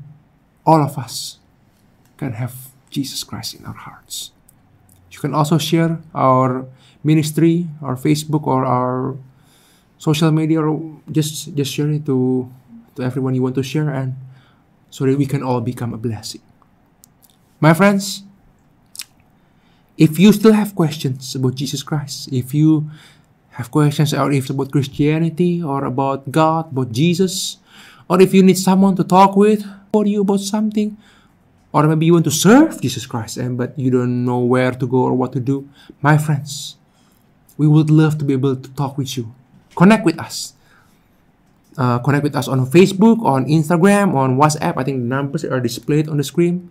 all 0.65 0.81
of 0.81 0.97
us, 0.97 1.37
can 2.17 2.33
have 2.33 2.71
Jesus 2.89 3.23
Christ 3.23 3.55
in 3.55 3.65
our 3.65 3.73
hearts. 3.73 4.31
You 5.11 5.19
can 5.19 5.33
also 5.33 5.57
share 5.57 5.99
our 6.15 6.65
ministry, 7.03 7.67
our 7.81 7.95
Facebook, 7.95 8.47
or 8.47 8.65
our 8.65 9.15
social 9.99 10.31
media, 10.31 10.63
or 10.63 10.79
just 11.11 11.53
just 11.53 11.69
share 11.69 11.91
it 11.91 12.07
to 12.07 12.49
to 12.95 13.03
everyone 13.03 13.35
you 13.35 13.43
want 13.43 13.53
to 13.59 13.63
share, 13.63 13.93
and 13.93 14.15
so 14.89 15.05
that 15.05 15.19
we 15.19 15.27
can 15.27 15.43
all 15.43 15.61
become 15.61 15.93
a 15.93 15.99
blessing. 15.99 16.41
My 17.59 17.75
friends, 17.75 18.23
if 19.99 20.17
you 20.17 20.31
still 20.31 20.55
have 20.55 20.73
questions 20.73 21.35
about 21.35 21.55
Jesus 21.59 21.83
Christ, 21.83 22.31
if 22.31 22.55
you 22.55 22.89
have 23.59 23.69
questions 23.69 24.15
or 24.15 24.31
if 24.31 24.49
about 24.49 24.71
Christianity 24.71 25.61
or 25.61 25.83
about 25.83 26.31
God, 26.31 26.71
about 26.71 26.95
Jesus, 26.95 27.57
or 28.07 28.21
if 28.21 28.33
you 28.33 28.41
need 28.41 28.57
someone 28.57 28.95
to 28.95 29.03
talk 29.03 29.35
with 29.35 29.67
for 29.91 30.07
you 30.07 30.21
about 30.21 30.39
something, 30.39 30.95
or 31.73 31.83
maybe 31.83 32.07
you 32.07 32.13
want 32.13 32.23
to 32.25 32.31
serve 32.31 32.79
Jesus 32.79 33.05
Christ 33.05 33.35
and 33.35 33.57
but 33.57 33.77
you 33.77 33.91
don't 33.91 34.23
know 34.23 34.39
where 34.39 34.71
to 34.71 34.87
go 34.87 35.03
or 35.03 35.13
what 35.13 35.33
to 35.33 35.39
do, 35.43 35.67
my 36.01 36.17
friends, 36.17 36.77
we 37.57 37.67
would 37.67 37.91
love 37.91 38.17
to 38.19 38.25
be 38.25 38.33
able 38.33 38.55
to 38.55 38.69
talk 38.79 38.97
with 38.97 39.17
you. 39.17 39.35
Connect 39.79 40.03
with 40.03 40.19
us. 40.19 40.59
Uh, 41.79 42.03
connect 42.03 42.27
with 42.27 42.35
us 42.35 42.51
on 42.51 42.67
Facebook, 42.67 43.23
on 43.23 43.47
Instagram, 43.47 44.11
on 44.11 44.35
WhatsApp. 44.35 44.75
I 44.75 44.83
think 44.83 44.99
the 44.99 45.07
numbers 45.07 45.47
are 45.47 45.63
displayed 45.63 46.11
on 46.11 46.19
the 46.19 46.23
screen. 46.27 46.67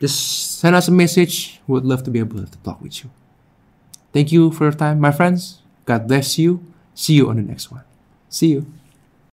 Just 0.00 0.56
send 0.56 0.72
us 0.72 0.88
a 0.88 0.92
message. 0.92 1.60
We 1.68 1.76
would 1.76 1.84
love 1.84 2.04
to 2.04 2.10
be 2.10 2.18
able 2.18 2.40
to 2.40 2.48
talk 2.64 2.80
with 2.80 3.04
you. 3.04 3.10
Thank 4.16 4.32
you 4.32 4.50
for 4.50 4.64
your 4.64 4.72
time, 4.72 4.98
my 4.98 5.12
friends. 5.12 5.60
God 5.84 6.08
bless 6.08 6.38
you. 6.40 6.64
See 6.96 7.20
you 7.20 7.28
on 7.28 7.36
the 7.36 7.44
next 7.44 7.70
one. 7.70 7.84
See 8.32 8.48
you. 8.48 8.64